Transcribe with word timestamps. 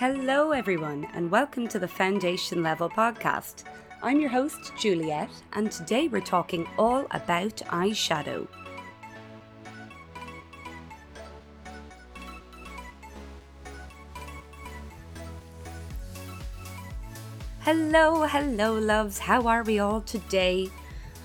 Hello, 0.00 0.52
everyone, 0.52 1.06
and 1.12 1.30
welcome 1.30 1.68
to 1.68 1.78
the 1.78 1.86
Foundation 1.86 2.62
Level 2.62 2.88
podcast. 2.88 3.64
I'm 4.02 4.18
your 4.18 4.30
host, 4.30 4.72
Juliet, 4.78 5.28
and 5.52 5.70
today 5.70 6.08
we're 6.08 6.22
talking 6.22 6.66
all 6.78 7.06
about 7.10 7.56
eyeshadow. 7.66 8.48
Hello, 17.60 18.26
hello, 18.26 18.78
loves. 18.78 19.18
How 19.18 19.46
are 19.46 19.64
we 19.64 19.80
all 19.80 20.00
today? 20.00 20.70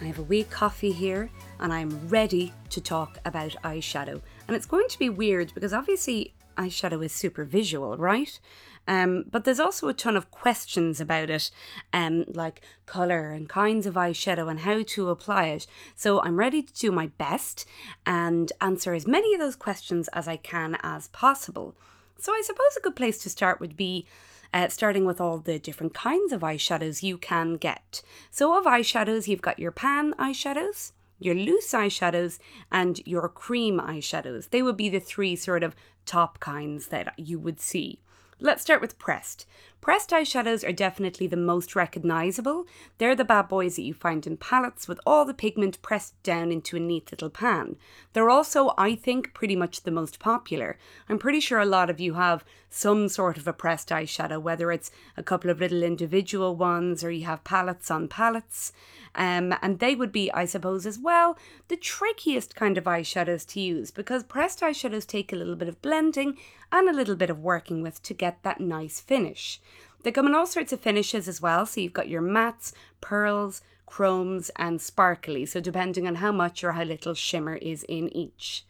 I 0.02 0.04
have 0.04 0.20
a 0.20 0.24
wee 0.24 0.44
coffee 0.44 0.92
here 0.92 1.30
and 1.62 1.72
I'm 1.72 2.10
ready 2.10 2.52
to 2.72 2.82
talk 2.82 3.20
about 3.24 3.56
eyeshadow. 3.64 4.22
And 4.50 4.58
it's 4.58 4.66
going 4.66 4.90
to 4.90 5.00
be 5.00 5.10
weird 5.10 5.54
because 5.54 5.72
obviously 5.72 6.34
eyeshadow 6.56 7.04
is 7.04 7.12
super 7.12 7.44
visual, 7.44 7.98
right? 7.98 8.40
Um, 8.88 9.26
but 9.32 9.44
there's 9.44 9.60
also 9.60 9.88
a 9.88 9.94
ton 9.94 10.16
of 10.16 10.32
questions 10.32 11.02
about 11.02 11.30
it, 11.30 11.50
um, 11.92 12.26
like 12.28 12.62
colour 12.86 13.32
and 13.32 13.50
kinds 13.50 13.86
of 13.86 13.96
eyeshadow 13.96 14.50
and 14.50 14.60
how 14.60 14.84
to 14.84 15.10
apply 15.10 15.48
it. 15.48 15.68
So 15.96 16.22
I'm 16.22 16.38
ready 16.38 16.62
to 16.62 16.74
do 16.74 16.92
my 16.92 17.08
best 17.08 17.66
and 18.06 18.52
answer 18.62 18.94
as 18.94 19.08
many 19.08 19.34
of 19.34 19.40
those 19.40 19.56
questions 19.56 20.08
as 20.10 20.28
I 20.28 20.38
can 20.38 20.78
as 20.84 21.08
possible. 21.08 21.76
So 22.18 22.32
I 22.32 22.42
suppose 22.46 22.78
a 22.78 22.82
good 22.82 22.96
place 22.96 23.18
to 23.20 23.30
start 23.30 23.60
would 23.60 23.76
be 23.76 24.06
uh, 24.54 24.70
starting 24.70 25.06
with 25.06 25.20
all 25.20 25.38
the 25.40 25.60
different 25.60 25.94
kinds 25.94 26.32
of 26.32 26.42
eyeshadows 26.42 27.04
you 27.04 27.18
can 27.18 27.56
get. 27.56 28.02
So, 28.32 28.58
of 28.58 28.66
eyeshadows, 28.66 29.28
you've 29.28 29.42
got 29.42 29.60
your 29.60 29.72
pan 29.72 30.14
eyeshadows, 30.14 30.94
your 31.20 31.36
loose 31.36 31.72
eyeshadows, 31.72 32.40
and 32.72 33.00
your 33.06 33.30
cream 33.30 33.80
eyeshadows. 33.80 34.50
They 34.50 34.62
would 34.62 34.78
be 34.78 34.90
the 34.90 35.00
three 35.00 35.36
sort 35.36 35.64
of 35.64 35.76
top 36.06 36.40
kinds 36.40 36.88
that 36.88 37.14
you 37.18 37.40
would 37.40 37.60
see. 37.60 38.00
Let's 38.40 38.62
start 38.62 38.82
with 38.82 39.00
pressed. 39.00 39.46
Pressed 39.86 40.10
eyeshadows 40.10 40.68
are 40.68 40.72
definitely 40.72 41.28
the 41.28 41.38
most 41.38 41.76
recognisable. 41.76 42.66
They're 42.98 43.16
the 43.16 43.24
bad 43.24 43.48
boys 43.48 43.76
that 43.76 43.84
you 43.84 43.94
find 43.94 44.26
in 44.26 44.36
palettes 44.36 44.88
with 44.88 45.00
all 45.06 45.26
the 45.26 45.34
pigment 45.36 45.80
pressed 45.84 46.22
down 46.24 46.52
into 46.52 46.76
a 46.76 46.80
neat 46.80 47.12
little 47.12 47.30
pan. 47.30 47.76
They're 48.14 48.32
also, 48.32 48.74
I 48.80 48.96
think, 48.96 49.36
pretty 49.36 49.56
much 49.56 49.84
the 49.84 49.92
most 49.92 50.18
popular. 50.18 50.80
I'm 51.08 51.20
pretty 51.20 51.40
sure 51.40 51.60
a 51.60 51.68
lot 51.68 51.92
of 51.92 52.00
you 52.00 52.16
have 52.16 52.44
some 52.68 53.08
sort 53.10 53.38
of 53.38 53.48
a 53.48 53.54
pressed 53.54 53.90
eyeshadow, 53.90 54.42
whether 54.42 54.72
it's 54.72 54.90
a 55.18 55.24
couple 55.24 55.52
of 55.52 55.60
little 55.60 55.84
individual 55.84 56.56
ones 56.56 57.04
or 57.04 57.12
you 57.12 57.26
have 57.26 57.44
palettes 57.44 57.92
on 57.92 58.08
palettes. 58.08 58.74
Um, 59.14 59.54
and 59.62 59.80
they 59.80 59.96
would 59.96 60.12
be, 60.12 60.32
I 60.32 60.46
suppose, 60.46 60.86
as 60.86 61.00
well, 61.00 61.38
the 61.68 61.78
trickiest 61.78 62.56
kind 62.56 62.78
of 62.78 62.84
eyeshadows 62.86 63.46
to 63.50 63.62
use 63.62 63.92
because 63.92 64.24
pressed 64.24 64.62
eyeshadows 64.62 65.06
take 65.06 65.32
a 65.32 65.38
little 65.38 65.56
bit 65.56 65.70
of 65.70 65.82
blending 65.82 66.38
and 66.72 66.90
a 66.90 66.94
little 66.94 67.16
bit 67.16 67.30
of 67.30 67.40
working 67.40 67.82
with 67.82 68.04
to 68.04 68.14
get 68.14 68.44
that 68.44 68.60
nice 68.60 69.00
finish. 69.00 69.62
They 70.06 70.12
come 70.12 70.28
in 70.28 70.36
all 70.36 70.46
sorts 70.46 70.72
of 70.72 70.82
finishes 70.82 71.28
as 71.28 71.42
well, 71.42 71.66
so 71.66 71.82
you've 71.82 71.92
got 71.92 72.08
your 72.08 72.22
mattes, 72.22 72.74
pearls, 73.02 73.64
chromes, 73.88 74.52
and 74.56 74.80
sparkly, 74.80 75.48
so 75.48 75.60
depending 75.60 76.06
on 76.06 76.16
how 76.16 76.32
much 76.32 76.64
or 76.64 76.74
how 76.74 76.84
little 76.84 77.16
shimmer 77.16 77.56
is 77.56 77.82
in 77.90 78.16
each. 78.16 78.64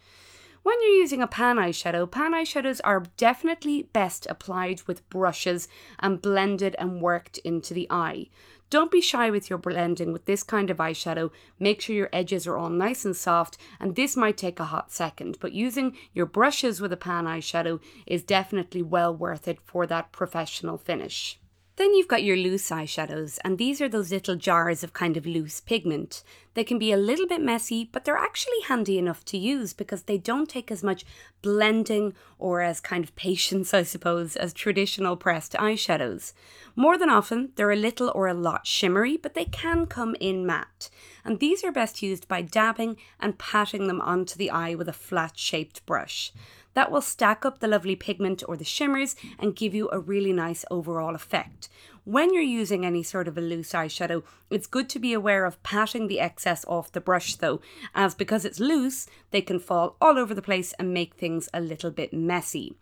When 0.64 0.82
you're 0.82 1.02
using 1.02 1.22
a 1.22 1.28
pan 1.28 1.58
eyeshadow, 1.58 2.10
pan 2.10 2.32
eyeshadows 2.32 2.80
are 2.86 3.04
definitely 3.18 3.84
best 3.84 4.26
applied 4.30 4.84
with 4.84 5.10
brushes 5.10 5.68
and 6.00 6.22
blended 6.22 6.74
and 6.80 7.02
worked 7.02 7.38
into 7.40 7.74
the 7.74 7.88
eye. 7.90 8.30
Don't 8.70 8.92
be 8.92 9.02
shy 9.02 9.30
with 9.30 9.50
your 9.50 9.60
blending 9.60 10.12
with 10.12 10.26
this 10.26 10.42
kind 10.44 10.70
of 10.70 10.78
eyeshadow. 10.78 11.32
Make 11.60 11.82
sure 11.82 11.96
your 11.96 12.10
edges 12.12 12.48
are 12.48 12.58
all 12.58 12.70
nice 12.70 13.06
and 13.06 13.16
soft, 13.16 13.58
and 13.80 13.96
this 13.96 14.18
might 14.18 14.38
take 14.38 14.60
a 14.60 14.66
hot 14.66 14.92
second, 14.92 15.38
but 15.40 15.54
using 15.54 15.96
your 16.14 16.26
brushes 16.26 16.82
with 16.82 16.92
a 16.92 16.98
pan 16.98 17.26
eyeshadow 17.26 17.80
is 18.08 18.24
definitely 18.24 18.82
well 18.82 19.16
worth 19.16 19.48
it 19.48 19.60
for 19.64 19.86
that 19.88 20.12
professional 20.12 20.78
finish. 20.78 21.40
Then 21.78 21.94
you've 21.94 22.08
got 22.08 22.24
your 22.24 22.38
loose 22.38 22.70
eyeshadows, 22.70 23.38
and 23.44 23.58
these 23.58 23.82
are 23.82 23.90
those 23.90 24.10
little 24.10 24.38
jars 24.38 24.82
of 24.82 24.94
kind 24.94 25.18
of 25.18 25.26
loose 25.26 25.60
pigment. 25.60 26.24
They 26.54 26.64
can 26.64 26.80
be 26.80 26.94
a 26.94 26.98
little 26.98 27.28
bit 27.28 27.42
messy, 27.42 27.90
but 27.92 28.06
they're 28.06 28.16
actually 28.16 28.62
handy 28.68 28.98
enough 28.98 29.26
to 29.26 29.38
use 29.38 29.74
because 29.74 30.04
they 30.04 30.18
don't 30.18 30.48
take 30.48 30.72
as 30.72 30.84
much 30.84 31.06
blending 31.42 32.14
or 32.40 32.62
as 32.62 32.80
kind 32.80 33.04
of 33.04 33.14
patience, 33.18 33.74
I 33.74 33.84
suppose, 33.84 34.38
as 34.38 34.54
traditional 34.54 35.18
pressed 35.18 35.52
eyeshadows. 35.52 36.32
More 36.78 36.98
than 36.98 37.10
often, 37.10 37.52
they're 37.58 37.72
a 37.72 37.76
little 37.76 38.10
or 38.16 38.28
a 38.28 38.34
lot 38.34 38.66
shimmery, 38.66 39.18
but 39.18 39.34
they 39.34 39.46
can 39.46 39.86
come 39.86 40.16
in 40.22 40.46
matte. 40.46 40.90
And 41.26 41.42
these 41.42 41.62
are 41.66 41.74
best 41.74 42.02
used 42.02 42.30
by 42.30 42.42
dabbing 42.42 42.96
and 43.20 43.38
patting 43.38 43.88
them 43.88 44.00
onto 44.00 44.38
the 44.38 44.50
eye 44.50 44.76
with 44.76 44.88
a 44.88 44.94
flat 44.94 45.38
shaped 45.38 45.86
brush. 45.86 46.32
That 46.76 46.92
will 46.92 47.02
stack 47.02 47.46
up 47.46 47.60
the 47.60 47.68
lovely 47.68 47.96
pigment 47.96 48.44
or 48.48 48.56
the 48.56 48.64
shimmers 48.64 49.16
and 49.40 49.56
give 49.56 49.74
you 49.74 49.90
a 49.92 50.00
really 50.00 50.34
nice 50.34 50.64
overall 50.70 51.16
effect. 51.16 51.68
When 52.04 52.34
you're 52.34 52.44
using 52.44 52.86
any 52.86 53.02
sort 53.02 53.28
of 53.28 53.38
a 53.38 53.42
loose 53.42 53.72
eyeshadow, 53.72 54.24
it's 54.52 54.68
good 54.68 54.88
to 54.90 55.00
be 55.00 55.12
aware 55.12 55.46
of 55.46 55.62
patting 55.64 56.08
the 56.08 56.20
excess 56.20 56.64
off 56.68 56.92
the 56.92 57.02
brush 57.02 57.36
though, 57.36 57.62
as 57.96 58.14
because 58.14 58.46
it's 58.46 58.60
loose, 58.60 59.08
they 59.32 59.42
can 59.42 59.58
fall 59.58 59.96
all 60.00 60.20
over 60.20 60.36
the 60.36 60.42
place 60.44 60.74
and 60.74 60.94
make 60.94 61.16
things 61.16 61.50
a 61.52 61.60
little 61.60 61.90
bit 61.90 62.14
messy. 62.14 62.76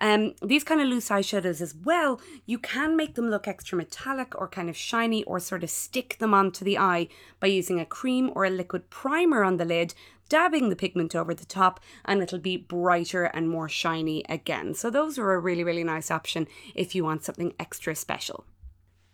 Um, 0.00 0.34
these 0.42 0.64
kind 0.64 0.80
of 0.80 0.86
loose 0.86 1.10
eyeshadows 1.10 1.60
as 1.60 1.74
well, 1.74 2.20
you 2.46 2.58
can 2.58 2.96
make 2.96 3.16
them 3.16 3.28
look 3.28 3.46
extra 3.46 3.76
metallic 3.76 4.40
or 4.40 4.48
kind 4.48 4.70
of 4.70 4.76
shiny 4.76 5.24
or 5.24 5.38
sort 5.40 5.62
of 5.62 5.68
stick 5.68 6.16
them 6.18 6.32
onto 6.32 6.64
the 6.64 6.78
eye 6.78 7.08
by 7.38 7.48
using 7.48 7.78
a 7.80 7.84
cream 7.84 8.30
or 8.34 8.44
a 8.44 8.50
liquid 8.50 8.88
primer 8.88 9.44
on 9.44 9.58
the 9.58 9.64
lid 9.66 9.94
dabbing 10.30 10.70
the 10.70 10.76
pigment 10.76 11.14
over 11.14 11.34
the 11.34 11.44
top 11.44 11.78
and 12.06 12.22
it'll 12.22 12.38
be 12.38 12.56
brighter 12.56 13.24
and 13.24 13.50
more 13.50 13.68
shiny 13.68 14.24
again. 14.30 14.72
So 14.72 14.88
those 14.88 15.18
are 15.18 15.34
a 15.34 15.38
really, 15.38 15.62
really 15.62 15.84
nice 15.84 16.10
option 16.10 16.48
if 16.74 16.94
you 16.94 17.04
want 17.04 17.24
something 17.24 17.52
extra 17.58 17.94
special. 17.94 18.46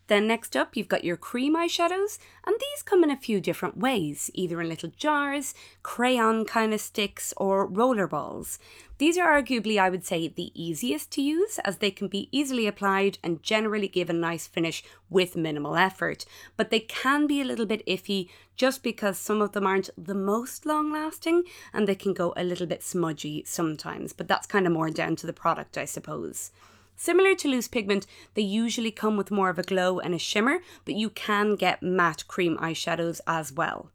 Then 0.09 0.29
next 0.29 0.57
up, 0.57 0.77
you've 0.77 0.89
got 0.89 1.05
your 1.05 1.17
cream 1.17 1.57
eyeshadows, 1.57 2.19
and 2.47 2.55
these 2.55 2.83
come 2.85 3.03
in 3.03 3.11
a 3.11 3.17
few 3.17 3.41
different 3.41 3.77
ways, 3.77 4.31
either 4.35 4.61
in 4.61 4.69
little 4.69 4.93
jars, 4.97 5.53
crayon 5.83 6.45
kind 6.45 6.73
of 6.73 6.81
sticks, 6.81 7.35
or 7.37 7.67
roller 7.67 8.07
balls. 8.07 8.61
These 8.99 9.19
are 9.19 9.43
arguably, 9.43 9.79
I 9.79 9.91
would 9.91 10.07
say, 10.07 10.29
the 10.29 10.53
easiest 10.55 11.11
to 11.13 11.23
use 11.23 11.59
as 11.65 11.79
they 11.79 11.91
can 11.91 12.09
be 12.09 12.29
easily 12.31 12.67
applied 12.67 13.19
and 13.23 13.43
generally 13.43 13.89
give 13.89 14.09
a 14.09 14.15
nice 14.15 14.47
finish 14.47 14.83
with 15.11 15.37
minimal 15.37 15.77
effort. 15.77 16.25
But 16.57 16.71
they 16.71 16.81
can 16.81 17.27
be 17.27 17.41
a 17.41 17.45
little 17.45 17.67
bit 17.67 17.85
iffy 17.87 18.31
just 18.57 18.83
because 18.83 19.19
some 19.19 19.43
of 19.43 19.53
them 19.53 19.67
aren't 19.67 19.91
the 19.99 20.15
most 20.15 20.65
long 20.65 20.93
lasting 20.93 21.43
and 21.75 21.87
they 21.87 21.95
can 21.95 22.15
go 22.15 22.33
a 22.37 22.45
little 22.45 22.67
bit 22.67 22.83
smudgy 22.83 23.43
sometimes. 23.45 24.13
But 24.13 24.29
that's 24.29 24.47
kind 24.47 24.67
of 24.67 24.73
more 24.73 24.89
down 24.89 25.17
to 25.17 25.27
the 25.27 25.33
product, 25.35 25.77
I 25.77 25.85
suppose. 25.85 26.53
Similar 26.97 27.35
to 27.37 27.49
loose 27.49 27.69
pigment, 27.69 28.07
they 28.35 28.43
usually 28.43 28.91
come 28.91 29.17
with 29.17 29.31
more 29.31 29.51
of 29.51 29.59
a 29.59 29.63
glow 29.63 29.99
and 29.99 30.15
a 30.15 30.19
shimmer, 30.19 30.61
but 30.85 30.95
you 30.95 31.11
can 31.11 31.55
get 31.55 31.83
matte 31.83 32.27
cream 32.27 32.57
eyeshadows 32.57 33.21
as 33.27 33.53
well. 33.53 33.91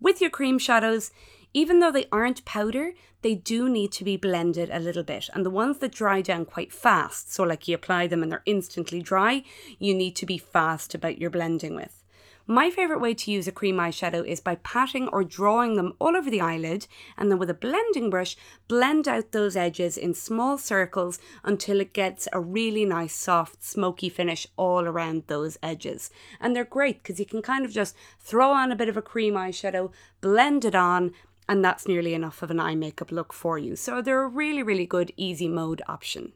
With 0.00 0.20
your 0.20 0.30
cream 0.30 0.58
shadows, 0.58 1.10
even 1.54 1.80
though 1.80 1.92
they 1.92 2.06
aren't 2.12 2.44
powder, 2.44 2.92
they 3.22 3.34
do 3.34 3.70
need 3.70 3.90
to 3.92 4.04
be 4.04 4.18
blended 4.18 4.68
a 4.70 4.78
little 4.78 5.02
bit. 5.02 5.30
And 5.32 5.46
the 5.46 5.50
ones 5.50 5.78
that 5.78 5.92
dry 5.92 6.20
down 6.20 6.44
quite 6.44 6.72
fast, 6.72 7.32
so 7.32 7.42
like 7.44 7.66
you 7.66 7.74
apply 7.74 8.08
them 8.08 8.22
and 8.22 8.30
they're 8.30 8.42
instantly 8.44 9.00
dry, 9.00 9.44
you 9.78 9.94
need 9.94 10.14
to 10.16 10.26
be 10.26 10.36
fast 10.36 10.94
about 10.94 11.18
your 11.18 11.30
blending 11.30 11.74
with. 11.74 12.03
My 12.46 12.70
favourite 12.70 13.00
way 13.00 13.14
to 13.14 13.30
use 13.30 13.48
a 13.48 13.52
cream 13.52 13.76
eyeshadow 13.76 14.26
is 14.26 14.38
by 14.38 14.56
patting 14.56 15.08
or 15.08 15.24
drawing 15.24 15.76
them 15.76 15.94
all 15.98 16.14
over 16.14 16.28
the 16.28 16.42
eyelid 16.42 16.86
and 17.16 17.30
then 17.30 17.38
with 17.38 17.48
a 17.48 17.54
blending 17.54 18.10
brush, 18.10 18.36
blend 18.68 19.08
out 19.08 19.32
those 19.32 19.56
edges 19.56 19.96
in 19.96 20.12
small 20.12 20.58
circles 20.58 21.18
until 21.42 21.80
it 21.80 21.94
gets 21.94 22.28
a 22.34 22.40
really 22.40 22.84
nice 22.84 23.14
soft 23.14 23.64
smoky 23.64 24.10
finish 24.10 24.46
all 24.58 24.84
around 24.84 25.22
those 25.26 25.56
edges. 25.62 26.10
And 26.38 26.54
they're 26.54 26.66
great 26.66 27.02
because 27.02 27.18
you 27.18 27.24
can 27.24 27.40
kind 27.40 27.64
of 27.64 27.72
just 27.72 27.96
throw 28.20 28.50
on 28.50 28.70
a 28.70 28.76
bit 28.76 28.90
of 28.90 28.98
a 28.98 29.02
cream 29.02 29.34
eyeshadow, 29.34 29.90
blend 30.20 30.66
it 30.66 30.74
on, 30.74 31.12
and 31.48 31.64
that's 31.64 31.88
nearly 31.88 32.12
enough 32.12 32.42
of 32.42 32.50
an 32.50 32.60
eye 32.60 32.74
makeup 32.74 33.10
look 33.10 33.32
for 33.32 33.56
you. 33.56 33.74
So 33.74 34.02
they're 34.02 34.22
a 34.22 34.28
really, 34.28 34.62
really 34.62 34.86
good 34.86 35.14
easy 35.16 35.48
mode 35.48 35.80
option. 35.88 36.34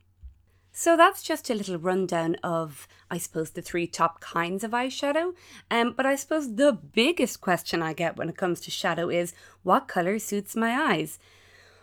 So 0.80 0.96
that's 0.96 1.24
just 1.24 1.50
a 1.50 1.56
little 1.56 1.76
rundown 1.76 2.36
of, 2.44 2.86
I 3.10 3.18
suppose, 3.18 3.50
the 3.50 3.62
three 3.62 3.88
top 3.88 4.20
kinds 4.20 4.62
of 4.62 4.70
eyeshadow. 4.70 5.34
Um, 5.72 5.92
but 5.92 6.06
I 6.06 6.14
suppose 6.14 6.54
the 6.54 6.72
biggest 6.72 7.40
question 7.40 7.82
I 7.82 7.92
get 7.92 8.16
when 8.16 8.28
it 8.28 8.36
comes 8.36 8.60
to 8.60 8.70
shadow 8.70 9.08
is 9.08 9.34
what 9.64 9.88
colour 9.88 10.20
suits 10.20 10.54
my 10.54 10.70
eyes? 10.70 11.18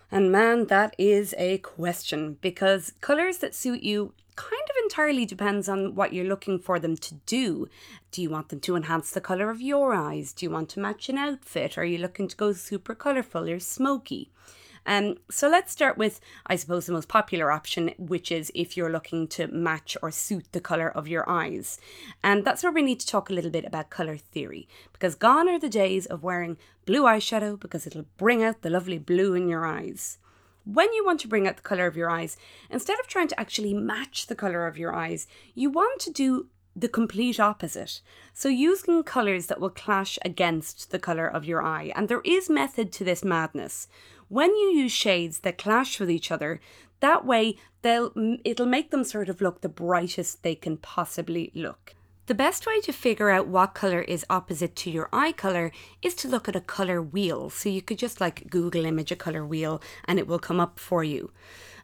And 0.09 0.31
man, 0.31 0.67
that 0.67 0.95
is 0.97 1.35
a 1.37 1.57
question 1.57 2.37
because 2.39 2.93
colours 3.01 3.39
that 3.39 3.53
suit 3.53 3.83
you 3.83 4.13
kind 4.37 4.69
of 4.69 4.75
entirely 4.83 5.25
depends 5.25 5.67
on 5.67 5.93
what 5.93 6.13
you're 6.13 6.23
looking 6.23 6.57
for 6.57 6.79
them 6.79 6.95
to 6.95 7.15
do. 7.25 7.67
Do 8.11 8.21
you 8.21 8.29
want 8.29 8.47
them 8.47 8.61
to 8.61 8.77
enhance 8.77 9.11
the 9.11 9.19
colour 9.19 9.49
of 9.49 9.59
your 9.59 9.93
eyes? 9.93 10.31
Do 10.31 10.45
you 10.45 10.49
want 10.49 10.69
to 10.69 10.79
match 10.79 11.09
an 11.09 11.17
outfit? 11.17 11.77
Are 11.77 11.83
you 11.83 11.97
looking 11.97 12.29
to 12.29 12.35
go 12.37 12.53
super 12.53 12.95
colourful 12.95 13.49
or 13.49 13.59
smoky? 13.59 14.31
Um, 14.85 15.15
so 15.31 15.49
let's 15.49 15.71
start 15.71 15.97
with, 15.97 16.19
I 16.45 16.55
suppose, 16.55 16.85
the 16.85 16.93
most 16.93 17.07
popular 17.07 17.51
option, 17.51 17.91
which 17.97 18.31
is 18.31 18.51
if 18.53 18.77
you're 18.77 18.91
looking 18.91 19.27
to 19.29 19.47
match 19.47 19.97
or 20.01 20.11
suit 20.11 20.45
the 20.51 20.61
colour 20.61 20.89
of 20.89 21.07
your 21.07 21.27
eyes. 21.29 21.79
And 22.23 22.45
that's 22.45 22.63
where 22.63 22.71
we 22.71 22.81
need 22.81 22.99
to 22.99 23.07
talk 23.07 23.29
a 23.29 23.33
little 23.33 23.51
bit 23.51 23.65
about 23.65 23.89
colour 23.89 24.17
theory, 24.17 24.67
because 24.93 25.15
gone 25.15 25.49
are 25.49 25.59
the 25.59 25.69
days 25.69 26.05
of 26.05 26.23
wearing 26.23 26.57
blue 26.85 27.03
eyeshadow 27.03 27.59
because 27.59 27.87
it'll 27.87 28.05
bring 28.17 28.43
out 28.43 28.61
the 28.61 28.69
lovely 28.69 28.99
blue 28.99 29.33
in 29.33 29.47
your 29.47 29.65
eyes. 29.65 30.19
when 30.65 30.91
you 30.93 31.05
want 31.05 31.19
to 31.19 31.27
bring 31.27 31.47
out 31.47 31.57
the 31.57 31.61
colour 31.61 31.85
of 31.85 31.95
your 31.95 32.09
eyes, 32.09 32.37
instead 32.69 32.99
of 32.99 33.07
trying 33.07 33.27
to 33.27 33.39
actually 33.39 33.73
match 33.73 34.27
the 34.27 34.35
colour 34.35 34.65
of 34.67 34.77
your 34.77 34.93
eyes, 34.93 35.27
you 35.53 35.69
want 35.69 36.01
to 36.01 36.11
do 36.11 36.47
the 36.75 36.89
complete 36.89 37.39
opposite. 37.39 38.01
So, 38.33 38.49
using 38.49 39.03
colours 39.03 39.45
that 39.45 39.61
will 39.61 39.69
clash 39.69 40.19
against 40.25 40.91
the 40.91 40.99
colour 40.99 41.27
of 41.27 41.45
your 41.45 41.63
eye. 41.63 41.93
And 41.95 42.09
there 42.09 42.21
is 42.25 42.49
method 42.49 42.91
to 42.93 43.05
this 43.05 43.23
madness. 43.23 43.87
When 44.27 44.55
you 44.55 44.71
use 44.71 44.91
shades 44.91 45.39
that 45.39 45.57
clash 45.57 45.99
with 45.99 46.09
each 46.09 46.31
other, 46.31 46.59
that 46.99 47.25
way 47.25 47.57
they'll 47.81 48.11
it'll 48.43 48.65
make 48.65 48.91
them 48.91 49.03
sort 49.03 49.29
of 49.29 49.41
look 49.41 49.61
the 49.61 49.69
brightest 49.69 50.41
they 50.41 50.55
can 50.55 50.77
possibly 50.77 51.51
look. 51.53 51.93
The 52.27 52.33
best 52.33 52.65
way 52.65 52.81
to 52.81 52.91
figure 52.91 53.29
out 53.29 53.47
what 53.47 53.75
colour 53.75 54.01
is 54.01 54.25
opposite 54.31 54.75
to 54.77 54.89
your 54.89 55.09
eye 55.13 55.31
colour 55.31 55.71
is 56.01 56.15
to 56.15 56.27
look 56.27 56.49
at 56.49 56.55
a 56.55 56.61
colour 56.61 56.99
wheel. 56.99 57.51
So 57.51 57.69
you 57.69 57.83
could 57.83 57.99
just 57.99 58.19
like 58.19 58.49
Google 58.49 58.83
image 58.83 59.11
a 59.11 59.15
colour 59.15 59.45
wheel 59.45 59.79
and 60.05 60.17
it 60.17 60.25
will 60.25 60.39
come 60.39 60.59
up 60.59 60.79
for 60.79 61.03
you. 61.03 61.31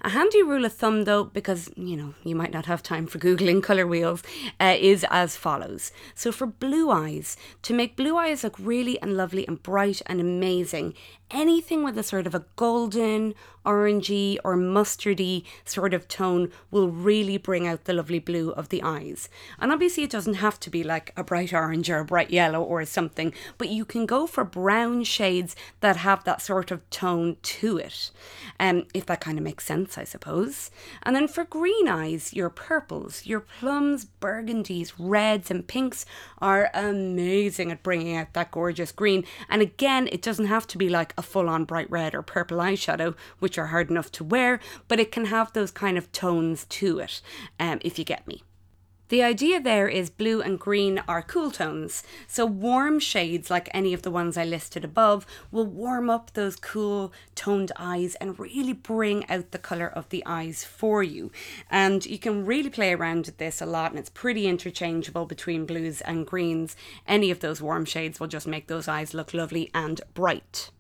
A 0.03 0.09
handy 0.09 0.41
rule 0.41 0.65
of 0.65 0.73
thumb, 0.73 1.03
though, 1.03 1.25
because 1.25 1.69
you 1.75 1.95
know 1.95 2.15
you 2.23 2.35
might 2.35 2.51
not 2.51 2.65
have 2.65 2.81
time 2.81 3.05
for 3.05 3.19
googling 3.19 3.61
color 3.69 3.85
wheels, 3.85 4.23
uh, 4.59 4.75
is 4.79 5.05
as 5.11 5.38
follows. 5.38 5.91
So 6.15 6.31
for 6.31 6.47
blue 6.47 6.89
eyes, 6.89 7.38
to 7.61 7.75
make 7.75 7.95
blue 7.95 8.17
eyes 8.17 8.43
look 8.43 8.55
really 8.57 8.99
and 8.99 9.15
lovely 9.15 9.47
and 9.47 9.61
bright 9.61 10.01
and 10.07 10.19
amazing, 10.19 10.95
anything 11.31 11.83
with 11.83 11.97
a 11.97 12.03
sort 12.03 12.27
of 12.27 12.35
a 12.35 12.45
golden, 12.55 13.33
orangey, 13.65 14.37
or 14.43 14.55
mustardy 14.55 15.43
sort 15.65 15.93
of 15.93 16.07
tone 16.07 16.51
will 16.71 16.89
really 16.89 17.37
bring 17.37 17.67
out 17.67 17.85
the 17.85 17.93
lovely 17.93 18.19
blue 18.19 18.51
of 18.51 18.69
the 18.69 18.81
eyes. 18.83 19.29
And 19.59 19.71
obviously, 19.71 20.03
it 20.03 20.09
doesn't 20.09 20.35
have 20.35 20.59
to 20.61 20.69
be 20.69 20.83
like 20.83 21.13
a 21.15 21.23
bright 21.23 21.53
orange 21.53 21.89
or 21.89 21.99
a 21.99 22.05
bright 22.05 22.31
yellow 22.31 22.61
or 22.61 22.83
something, 22.85 23.33
but 23.57 23.69
you 23.69 23.85
can 23.85 24.05
go 24.05 24.27
for 24.27 24.43
brown 24.43 25.03
shades 25.03 25.55
that 25.79 25.97
have 25.97 26.23
that 26.23 26.41
sort 26.41 26.71
of 26.71 26.87
tone 26.89 27.37
to 27.41 27.77
it, 27.77 28.11
um, 28.59 28.85
if 28.93 29.05
that 29.05 29.21
kind 29.21 29.37
of 29.37 29.43
makes 29.43 29.65
sense. 29.65 29.97
I 29.97 30.03
suppose. 30.03 30.71
And 31.03 31.15
then 31.15 31.27
for 31.27 31.43
green 31.43 31.87
eyes, 31.87 32.33
your 32.33 32.49
purples, 32.49 33.25
your 33.25 33.39
plums, 33.39 34.05
burgundies, 34.19 34.93
reds, 34.97 35.51
and 35.51 35.67
pinks 35.67 36.05
are 36.39 36.69
amazing 36.73 37.71
at 37.71 37.83
bringing 37.83 38.15
out 38.15 38.33
that 38.33 38.51
gorgeous 38.51 38.91
green. 38.91 39.23
And 39.49 39.61
again, 39.61 40.07
it 40.11 40.21
doesn't 40.21 40.45
have 40.45 40.67
to 40.67 40.77
be 40.77 40.89
like 40.89 41.13
a 41.21 41.23
full 41.23 41.47
on 41.47 41.65
bright 41.65 41.89
red 41.91 42.15
or 42.15 42.23
purple 42.23 42.57
eyeshadow, 42.57 43.15
which 43.38 43.59
are 43.59 43.68
hard 43.68 43.91
enough 43.91 44.12
to 44.13 44.23
wear, 44.23 44.59
but 44.88 45.00
it 45.00 45.12
can 45.12 45.25
have 45.25 45.53
those 45.53 45.69
kind 45.69 46.00
of 46.00 46.12
tones 46.12 46.65
to 46.65 46.97
it, 46.97 47.21
um, 47.59 47.77
if 47.83 48.00
you 48.00 48.03
get 48.03 48.25
me. 48.27 48.41
The 49.12 49.23
idea 49.23 49.59
there 49.59 49.89
is 49.89 50.09
blue 50.09 50.41
and 50.41 50.57
green 50.57 51.03
are 51.06 51.21
cool 51.21 51.51
tones, 51.51 52.01
so 52.27 52.45
warm 52.45 52.97
shades 52.97 53.51
like 53.51 53.68
any 53.73 53.94
of 53.94 54.03
the 54.03 54.09
ones 54.09 54.38
I 54.38 54.45
listed 54.45 54.85
above 54.85 55.25
will 55.51 55.65
warm 55.65 56.09
up 56.09 56.31
those 56.31 56.56
cool 56.56 57.12
toned 57.35 57.74
eyes 57.75 58.15
and 58.15 58.39
really 58.39 58.71
bring 58.71 59.29
out 59.29 59.51
the 59.51 59.57
colour 59.57 59.88
of 59.88 60.07
the 60.07 60.24
eyes 60.25 60.63
for 60.63 61.03
you. 61.03 61.29
And 61.69 62.06
you 62.06 62.19
can 62.19 62.45
really 62.45 62.69
play 62.69 62.94
around 62.94 63.25
with 63.25 63.38
this 63.38 63.62
a 63.62 63.65
lot, 63.65 63.91
and 63.91 64.00
it's 64.00 64.09
pretty 64.09 64.47
interchangeable 64.47 65.25
between 65.25 65.65
blues 65.65 66.00
and 66.00 66.25
greens. 66.25 66.77
Any 67.06 67.31
of 67.31 67.41
those 67.41 67.62
warm 67.62 67.83
shades 67.83 68.17
will 68.17 68.27
just 68.27 68.47
make 68.47 68.67
those 68.67 68.88
eyes 68.88 69.13
look 69.13 69.33
lovely 69.33 69.69
and 69.74 70.00
bright. 70.13 70.71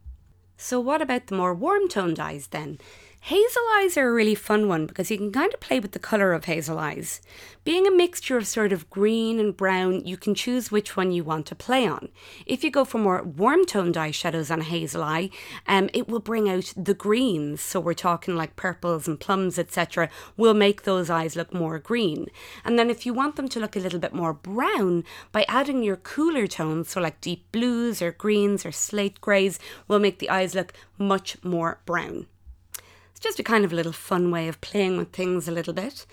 So, 0.63 0.79
what 0.79 1.01
about 1.01 1.25
the 1.25 1.35
more 1.35 1.55
warm 1.55 1.87
toned 1.87 2.19
eyes 2.19 2.49
then? 2.51 2.77
Hazel 3.25 3.61
eyes 3.75 3.97
are 3.97 4.09
a 4.09 4.13
really 4.13 4.33
fun 4.33 4.67
one 4.67 4.87
because 4.87 5.11
you 5.11 5.17
can 5.17 5.31
kind 5.31 5.53
of 5.53 5.59
play 5.59 5.79
with 5.79 5.91
the 5.91 5.99
colour 5.99 6.33
of 6.33 6.45
hazel 6.45 6.79
eyes. 6.79 7.21
Being 7.63 7.85
a 7.85 7.91
mixture 7.91 8.35
of 8.35 8.47
sort 8.47 8.73
of 8.73 8.89
green 8.89 9.39
and 9.39 9.55
brown, 9.55 10.03
you 10.03 10.17
can 10.17 10.33
choose 10.33 10.71
which 10.71 10.97
one 10.97 11.11
you 11.11 11.23
want 11.23 11.45
to 11.45 11.55
play 11.55 11.85
on. 11.85 12.09
If 12.47 12.63
you 12.63 12.71
go 12.71 12.83
for 12.83 12.97
more 12.97 13.21
warm 13.21 13.67
toned 13.67 13.93
eyeshadows 13.93 14.49
on 14.49 14.61
a 14.61 14.63
hazel 14.63 15.03
eye, 15.03 15.29
um, 15.67 15.91
it 15.93 16.07
will 16.07 16.19
bring 16.19 16.49
out 16.49 16.73
the 16.75 16.95
greens. 16.95 17.61
So 17.61 17.79
we're 17.79 17.93
talking 17.93 18.35
like 18.35 18.55
purples 18.55 19.07
and 19.07 19.19
plums, 19.19 19.59
etc. 19.59 20.09
will 20.35 20.55
make 20.55 20.81
those 20.81 21.11
eyes 21.11 21.35
look 21.35 21.53
more 21.53 21.77
green. 21.77 22.25
And 22.65 22.79
then 22.79 22.89
if 22.89 23.05
you 23.05 23.13
want 23.13 23.35
them 23.35 23.47
to 23.49 23.59
look 23.59 23.75
a 23.75 23.79
little 23.79 23.99
bit 23.99 24.15
more 24.15 24.33
brown, 24.33 25.03
by 25.31 25.45
adding 25.47 25.83
your 25.83 25.97
cooler 25.97 26.47
tones, 26.47 26.89
so 26.89 26.99
like 26.99 27.21
deep 27.21 27.51
blues 27.51 28.01
or 28.01 28.11
greens 28.11 28.65
or 28.65 28.71
slate 28.71 29.21
greys, 29.21 29.59
will 29.87 29.99
make 29.99 30.17
the 30.17 30.31
eyes 30.31 30.55
look 30.55 30.73
much 30.97 31.37
more 31.43 31.81
brown 31.85 32.25
just 33.21 33.39
a 33.39 33.43
kind 33.43 33.63
of 33.63 33.71
little 33.71 33.91
fun 33.91 34.31
way 34.31 34.47
of 34.47 34.59
playing 34.61 34.97
with 34.97 35.11
things 35.11 35.47
a 35.47 35.51
little 35.51 35.73
bit. 35.73 36.05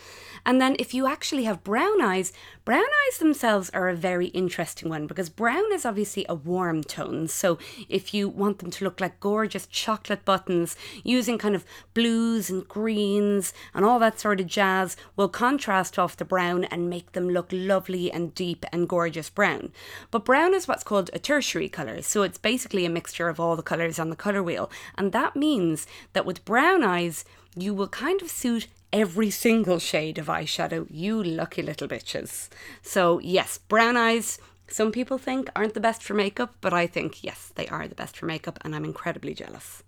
And 0.48 0.62
then 0.62 0.76
if 0.78 0.94
you 0.94 1.06
actually 1.06 1.44
have 1.44 1.62
brown 1.62 2.00
eyes, 2.00 2.32
brown 2.64 2.80
eyes 2.80 3.18
themselves 3.18 3.68
are 3.74 3.90
a 3.90 3.94
very 3.94 4.28
interesting 4.28 4.88
one 4.88 5.06
because 5.06 5.28
brown 5.28 5.70
is 5.74 5.84
obviously 5.84 6.24
a 6.26 6.34
warm 6.34 6.82
tone. 6.82 7.28
So 7.28 7.58
if 7.86 8.14
you 8.14 8.30
want 8.30 8.60
them 8.60 8.70
to 8.70 8.84
look 8.84 8.98
like 8.98 9.20
gorgeous 9.20 9.66
chocolate 9.66 10.24
buttons, 10.24 10.74
using 11.04 11.36
kind 11.36 11.54
of 11.54 11.66
blues 11.92 12.48
and 12.48 12.66
greens 12.66 13.52
and 13.74 13.84
all 13.84 13.98
that 13.98 14.20
sort 14.20 14.40
of 14.40 14.46
jazz 14.46 14.96
will 15.16 15.28
contrast 15.28 15.98
off 15.98 16.16
the 16.16 16.24
brown 16.24 16.64
and 16.64 16.88
make 16.88 17.12
them 17.12 17.28
look 17.28 17.48
lovely 17.52 18.10
and 18.10 18.34
deep 18.34 18.64
and 18.72 18.88
gorgeous 18.88 19.28
brown. 19.28 19.70
But 20.10 20.24
brown 20.24 20.54
is 20.54 20.66
what's 20.66 20.82
called 20.82 21.10
a 21.12 21.18
tertiary 21.18 21.68
colour. 21.68 22.00
So 22.00 22.22
it's 22.22 22.38
basically 22.38 22.86
a 22.86 22.90
mixture 22.90 23.28
of 23.28 23.38
all 23.38 23.54
the 23.54 23.62
colours 23.62 23.98
on 23.98 24.08
the 24.08 24.16
colour 24.16 24.42
wheel. 24.42 24.70
And 24.96 25.12
that 25.12 25.36
means 25.36 25.86
that 26.14 26.24
with 26.24 26.46
brown 26.46 26.82
eyes, 26.82 27.26
you 27.54 27.74
will 27.74 27.88
kind 27.88 28.22
of 28.22 28.30
suit 28.30 28.68
every 28.92 29.30
single 29.30 29.78
shade 29.78 30.18
of 30.18 30.26
eyeshadow, 30.26 30.86
you 30.90 31.22
lucky 31.22 31.62
little 31.62 31.88
bitches. 31.88 32.48
So, 32.82 33.18
yes, 33.20 33.58
brown 33.58 33.96
eyes, 33.96 34.38
some 34.68 34.92
people 34.92 35.18
think 35.18 35.50
aren't 35.56 35.74
the 35.74 35.80
best 35.80 36.02
for 36.02 36.14
makeup, 36.14 36.54
but 36.60 36.72
I 36.72 36.86
think, 36.86 37.24
yes, 37.24 37.52
they 37.54 37.66
are 37.68 37.88
the 37.88 37.94
best 37.94 38.16
for 38.16 38.26
makeup, 38.26 38.58
and 38.62 38.74
I'm 38.74 38.84
incredibly 38.84 39.34
jealous. 39.34 39.82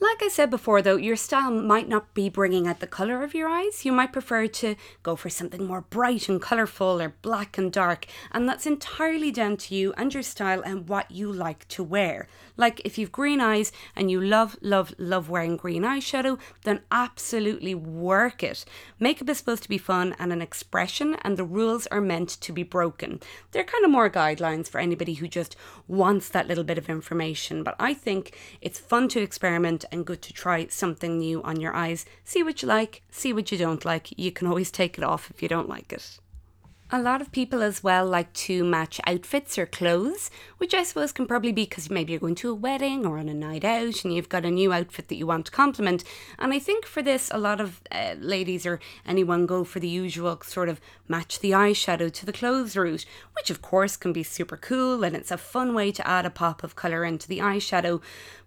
Like 0.00 0.22
I 0.22 0.28
said 0.28 0.48
before, 0.48 0.80
though, 0.80 0.94
your 0.96 1.16
style 1.16 1.50
might 1.50 1.88
not 1.88 2.14
be 2.14 2.28
bringing 2.28 2.68
out 2.68 2.78
the 2.78 2.86
colour 2.86 3.24
of 3.24 3.34
your 3.34 3.48
eyes. 3.48 3.84
You 3.84 3.90
might 3.90 4.12
prefer 4.12 4.46
to 4.46 4.76
go 5.02 5.16
for 5.16 5.28
something 5.28 5.64
more 5.64 5.80
bright 5.80 6.28
and 6.28 6.40
colourful 6.40 7.02
or 7.02 7.16
black 7.20 7.58
and 7.58 7.72
dark, 7.72 8.06
and 8.30 8.48
that's 8.48 8.64
entirely 8.64 9.32
down 9.32 9.56
to 9.56 9.74
you 9.74 9.92
and 9.96 10.14
your 10.14 10.22
style 10.22 10.62
and 10.64 10.88
what 10.88 11.10
you 11.10 11.32
like 11.32 11.66
to 11.68 11.82
wear. 11.82 12.28
Like 12.56 12.80
if 12.84 12.96
you've 12.96 13.10
green 13.10 13.40
eyes 13.40 13.72
and 13.96 14.08
you 14.08 14.20
love, 14.20 14.56
love, 14.60 14.94
love 14.98 15.28
wearing 15.28 15.56
green 15.56 15.82
eyeshadow, 15.82 16.38
then 16.62 16.82
absolutely 16.92 17.74
work 17.74 18.44
it. 18.44 18.64
Makeup 19.00 19.28
is 19.30 19.38
supposed 19.38 19.64
to 19.64 19.68
be 19.68 19.78
fun 19.78 20.14
and 20.20 20.32
an 20.32 20.40
expression, 20.40 21.16
and 21.22 21.36
the 21.36 21.44
rules 21.44 21.88
are 21.88 22.00
meant 22.00 22.28
to 22.28 22.52
be 22.52 22.62
broken. 22.62 23.18
They're 23.50 23.64
kind 23.64 23.84
of 23.84 23.90
more 23.90 24.10
guidelines 24.10 24.68
for 24.68 24.80
anybody 24.80 25.14
who 25.14 25.26
just 25.26 25.56
wants 25.88 26.28
that 26.28 26.46
little 26.46 26.64
bit 26.64 26.78
of 26.78 26.88
information, 26.88 27.64
but 27.64 27.74
I 27.80 27.94
think 27.94 28.36
it's 28.60 28.78
fun 28.78 29.08
to 29.08 29.20
experiment 29.20 29.84
and 29.90 30.06
good 30.06 30.22
to 30.22 30.32
try 30.32 30.66
something 30.68 31.18
new 31.18 31.42
on 31.42 31.60
your 31.60 31.74
eyes. 31.74 32.04
See 32.24 32.42
what 32.42 32.62
you 32.62 32.68
like, 32.68 33.02
see 33.10 33.32
what 33.32 33.50
you 33.52 33.58
don't 33.58 33.84
like. 33.84 34.16
You 34.18 34.32
can 34.32 34.46
always 34.46 34.70
take 34.70 34.98
it 34.98 35.04
off 35.04 35.30
if 35.30 35.42
you 35.42 35.48
don't 35.48 35.68
like 35.68 35.92
it. 35.92 36.18
A 36.90 37.02
lot 37.02 37.20
of 37.20 37.32
people 37.32 37.62
as 37.62 37.84
well 37.84 38.06
like 38.06 38.32
to 38.32 38.64
match 38.64 38.98
outfits 39.06 39.58
or 39.58 39.66
clothes, 39.66 40.30
which 40.56 40.72
I 40.72 40.84
suppose 40.84 41.12
can 41.12 41.26
probably 41.26 41.52
be 41.52 41.64
because 41.64 41.90
maybe 41.90 42.12
you're 42.12 42.20
going 42.20 42.34
to 42.36 42.50
a 42.50 42.54
wedding 42.54 43.04
or 43.04 43.18
on 43.18 43.28
a 43.28 43.34
night 43.34 43.62
out 43.62 44.04
and 44.04 44.14
you've 44.14 44.30
got 44.30 44.46
a 44.46 44.50
new 44.50 44.72
outfit 44.72 45.08
that 45.08 45.16
you 45.16 45.26
want 45.26 45.44
to 45.46 45.52
complement. 45.52 46.02
And 46.38 46.50
I 46.54 46.58
think 46.58 46.86
for 46.86 47.02
this, 47.02 47.30
a 47.30 47.36
lot 47.36 47.60
of 47.60 47.82
uh, 47.92 48.14
ladies 48.18 48.64
or 48.64 48.80
anyone 49.04 49.44
go 49.44 49.64
for 49.64 49.80
the 49.80 49.88
usual 49.88 50.40
sort 50.42 50.70
of 50.70 50.80
match 51.06 51.40
the 51.40 51.50
eyeshadow 51.50 52.10
to 52.10 52.24
the 52.24 52.32
clothes 52.32 52.74
route, 52.74 53.04
which 53.36 53.50
of 53.50 53.60
course 53.60 53.98
can 53.98 54.14
be 54.14 54.22
super 54.22 54.56
cool 54.56 55.04
and 55.04 55.14
it's 55.14 55.30
a 55.30 55.36
fun 55.36 55.74
way 55.74 55.92
to 55.92 56.08
add 56.08 56.24
a 56.24 56.30
pop 56.30 56.64
of 56.64 56.74
colour 56.74 57.04
into 57.04 57.28
the 57.28 57.40
eyeshadow. 57.40 58.00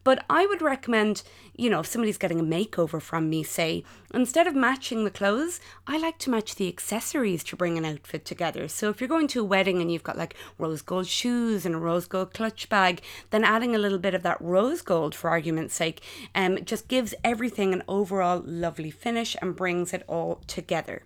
But 0.04 0.26
I 0.30 0.46
would 0.46 0.62
recommend, 0.62 1.24
you 1.56 1.70
know, 1.70 1.82
if 1.82 1.86
somebody's 1.86 2.18
getting 2.18 2.40
a 2.40 2.44
makeover 2.44 3.02
from 3.02 3.30
me, 3.30 3.44
say, 3.44 3.84
instead 4.14 4.48
of 4.48 4.56
matching 4.56 5.04
the 5.04 5.12
clothes, 5.12 5.60
I 5.86 5.98
like 5.98 6.18
to 6.20 6.30
match 6.30 6.56
the 6.56 6.68
accessories 6.68 7.44
to 7.46 7.56
bring 7.56 7.78
an 7.78 7.86
outfit 7.86 8.26
together. 8.26 8.68
So 8.68 8.90
if 8.90 9.00
you're 9.00 9.08
going 9.08 9.28
to 9.30 9.42
a 9.42 9.46
wedding 9.46 9.82
and 9.82 9.92
you've 9.92 10.04
got 10.04 10.18
like 10.18 10.36
rose 10.58 10.82
gold 10.82 11.08
shoes 11.08 11.66
and 11.66 11.76
a 11.76 11.80
rose 11.80 12.08
gold 12.08 12.34
clutch 12.34 12.68
bag, 12.70 13.02
then 13.30 13.44
adding 13.44 13.76
a 13.76 13.80
little 13.80 14.00
bit 14.00 14.16
of 14.16 14.24
that 14.24 14.42
rose 14.42 14.82
gold, 14.82 15.14
for 15.14 15.30
argument's 15.30 15.76
sake, 15.76 16.02
um, 16.34 16.64
just 16.66 16.88
gives 16.88 17.14
everything 17.24 17.74
an 17.74 17.84
overall 17.88 18.42
lovely 18.46 18.92
finish 18.92 19.36
and 19.42 19.56
brings 19.56 19.94
it 19.94 20.04
all 20.08 20.42
together. 20.48 21.04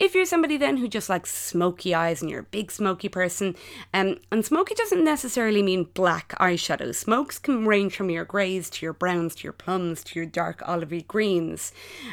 If 0.00 0.14
you're 0.14 0.26
somebody 0.26 0.56
then 0.56 0.76
who 0.76 0.86
just 0.86 1.08
likes 1.08 1.34
smoky 1.34 1.92
eyes 1.92 2.22
and 2.22 2.30
you're 2.30 2.40
a 2.40 2.44
big 2.44 2.70
smoky 2.70 3.08
person, 3.08 3.56
um, 3.92 4.20
and 4.30 4.44
smoky 4.44 4.74
doesn't 4.74 5.02
necessarily 5.02 5.60
mean 5.60 5.88
black 5.92 6.36
eyeshadow. 6.38 6.94
Smokes 6.94 7.36
can 7.36 7.66
range 7.66 7.96
from 7.96 8.08
your 8.08 8.24
greys 8.24 8.70
to 8.70 8.86
your 8.86 8.92
browns 8.92 9.34
to 9.34 9.42
your 9.42 9.52
plums 9.52 10.04
to 10.04 10.20
your 10.20 10.26
dark 10.26 10.60
olivey 10.60 11.04
greens. 11.04 11.72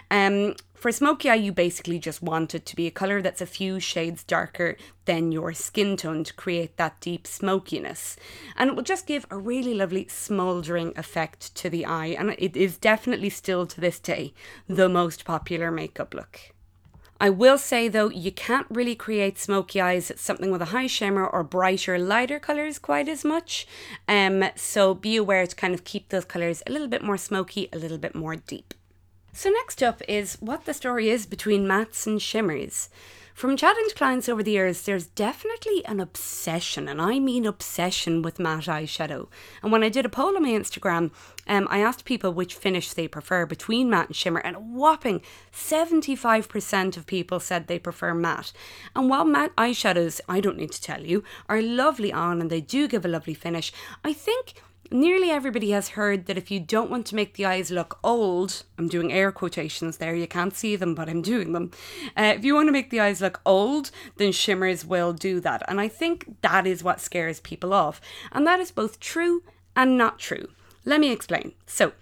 Um, 0.10 0.56
for 0.74 0.92
smoky 0.92 1.30
eye, 1.30 1.36
you 1.36 1.52
basically 1.52 2.00
just 2.00 2.24
want 2.24 2.56
it 2.56 2.66
to 2.66 2.76
be 2.76 2.88
a 2.88 2.92
colour 2.92 3.22
that's 3.22 3.42
a 3.42 3.46
few 3.46 3.80
shades 3.80 4.24
darker 4.24 4.78
than 5.06 5.32
your 5.32 5.54
skin 5.54 5.96
tone 5.96 6.24
to 6.24 6.34
create 6.34 6.78
that 6.78 7.00
deep 7.02 7.28
smokiness. 7.28 8.18
And 8.58 8.72
it 8.72 8.76
will 8.76 8.84
just 8.84 9.06
give 9.06 9.28
a 9.30 9.38
really 9.38 9.76
lovely 9.76 10.08
smouldering 10.08 10.92
effect 10.98 11.54
to 11.58 11.70
the 11.70 11.86
eye. 11.86 12.16
And 12.18 12.36
it 12.40 12.58
is 12.58 12.80
definitely 12.80 13.30
still 13.30 13.68
to 13.68 13.80
this 13.80 14.00
day 14.00 14.34
the 14.68 14.90
most 14.90 15.24
popular 15.24 15.70
makeup 15.70 16.16
look. 16.16 16.55
I 17.20 17.30
will 17.30 17.58
say 17.58 17.88
though, 17.88 18.10
you 18.10 18.32
can't 18.32 18.68
really 18.70 18.96
create 18.96 19.40
smoky 19.40 19.80
eyes, 19.80 20.12
at 20.12 20.20
something 20.20 20.52
with 20.52 20.62
a 20.62 20.66
high 20.66 20.88
shimmer 20.88 21.26
or 21.26 21.44
brighter, 21.44 21.98
lighter 21.98 22.40
colours 22.40 22.78
quite 22.78 23.08
as 23.08 23.24
much. 23.24 23.66
Um, 24.08 24.44
so 24.56 24.94
be 24.94 25.16
aware 25.16 25.48
to 25.48 25.56
kind 25.56 25.74
of 25.74 25.86
keep 25.86 26.10
those 26.10 26.26
colours 26.26 26.62
a 26.68 26.72
little 26.72 26.88
bit 26.88 27.04
more 27.04 27.18
smoky, 27.18 27.70
a 27.72 27.78
little 27.78 27.98
bit 27.98 28.16
more 28.16 28.36
deep. 28.36 28.74
So 29.32 29.50
next 29.50 29.82
up 29.82 30.02
is 30.08 30.36
what 30.40 30.66
the 30.66 30.74
story 30.74 31.10
is 31.10 31.26
between 31.26 31.68
mattes 31.68 32.06
and 32.06 32.22
shimmers. 32.22 32.90
From 33.36 33.58
chatting 33.58 33.84
to 33.90 33.96
clients 33.96 34.30
over 34.30 34.42
the 34.42 34.52
years, 34.52 34.84
there's 34.84 35.08
definitely 35.08 35.84
an 35.84 36.00
obsession, 36.00 36.88
and 36.88 37.02
I 37.02 37.20
mean 37.20 37.46
obsession 37.46 38.22
with 38.22 38.40
matte 38.40 38.68
eyeshadow. 38.68 39.28
And 39.62 39.74
when 39.74 39.84
I 39.84 39.90
did 39.90 40.06
a 40.06 40.10
poll 40.10 40.38
on 40.38 40.44
my 40.44 40.52
Instagram, 40.52 41.12
um, 41.46 41.68
I 41.70 41.80
asked 41.80 42.06
people 42.06 42.32
which 42.32 42.56
finish 42.56 42.94
they 42.94 43.10
prefer 43.10 43.46
between 43.46 43.90
matte 43.90 44.08
and 44.08 44.16
shimmer, 44.16 44.40
and 44.40 44.56
a 44.56 44.60
whopping 44.60 45.22
75% 45.52 46.96
of 46.96 47.06
people 47.06 47.42
said 47.42 47.68
they 47.68 47.78
prefer 47.78 48.14
matte. 48.14 48.54
And 48.96 49.10
while 49.10 49.26
matte 49.26 49.54
eyeshadows, 49.58 50.22
I 50.30 50.40
don't 50.40 50.56
need 50.56 50.72
to 50.72 50.82
tell 50.82 51.06
you, 51.06 51.22
are 51.50 51.62
lovely 51.62 52.14
on 52.14 52.40
and 52.40 52.50
they 52.50 52.62
do 52.62 52.88
give 52.88 53.04
a 53.04 53.10
lovely 53.10 53.34
finish, 53.34 53.74
I 54.02 54.14
think 54.14 54.54
Nearly 54.92 55.32
everybody 55.32 55.72
has 55.72 55.90
heard 55.90 56.28
that 56.28 56.38
if 56.38 56.52
you 56.52 56.60
don't 56.60 56.92
want 56.92 57.08
to 57.08 57.16
make 57.16 57.34
the 57.34 57.46
eyes 57.46 57.72
look 57.72 57.98
old, 58.04 58.64
I'm 58.78 58.88
doing 58.88 59.12
air 59.12 59.32
quotations 59.32 59.98
there, 59.98 60.14
you 60.16 60.28
can't 60.28 60.56
see 60.56 60.76
them, 60.76 60.94
but 60.94 61.10
I'm 61.10 61.24
doing 61.24 61.54
them. 61.54 61.72
Uh, 62.16 62.34
if 62.36 62.46
you 62.46 62.54
want 62.54 62.68
to 62.68 62.72
make 62.72 62.92
the 62.92 63.00
eyes 63.00 63.20
look 63.20 63.42
old, 63.46 63.90
then 64.18 64.32
shimmers 64.32 64.86
will 64.86 65.12
do 65.12 65.40
that. 65.40 65.64
And 65.68 65.82
I 65.82 65.88
think 65.88 66.40
that 66.42 66.68
is 66.68 66.84
what 66.84 67.02
scares 67.02 67.40
people 67.40 67.74
off. 67.74 68.00
And 68.32 68.46
that 68.46 68.60
is 68.60 68.72
both 68.72 69.00
true 69.00 69.44
and 69.76 69.98
not 69.98 70.20
true. 70.20 70.50
Let 70.86 71.00
me 71.00 71.12
explain. 71.12 71.54
So, 71.66 71.94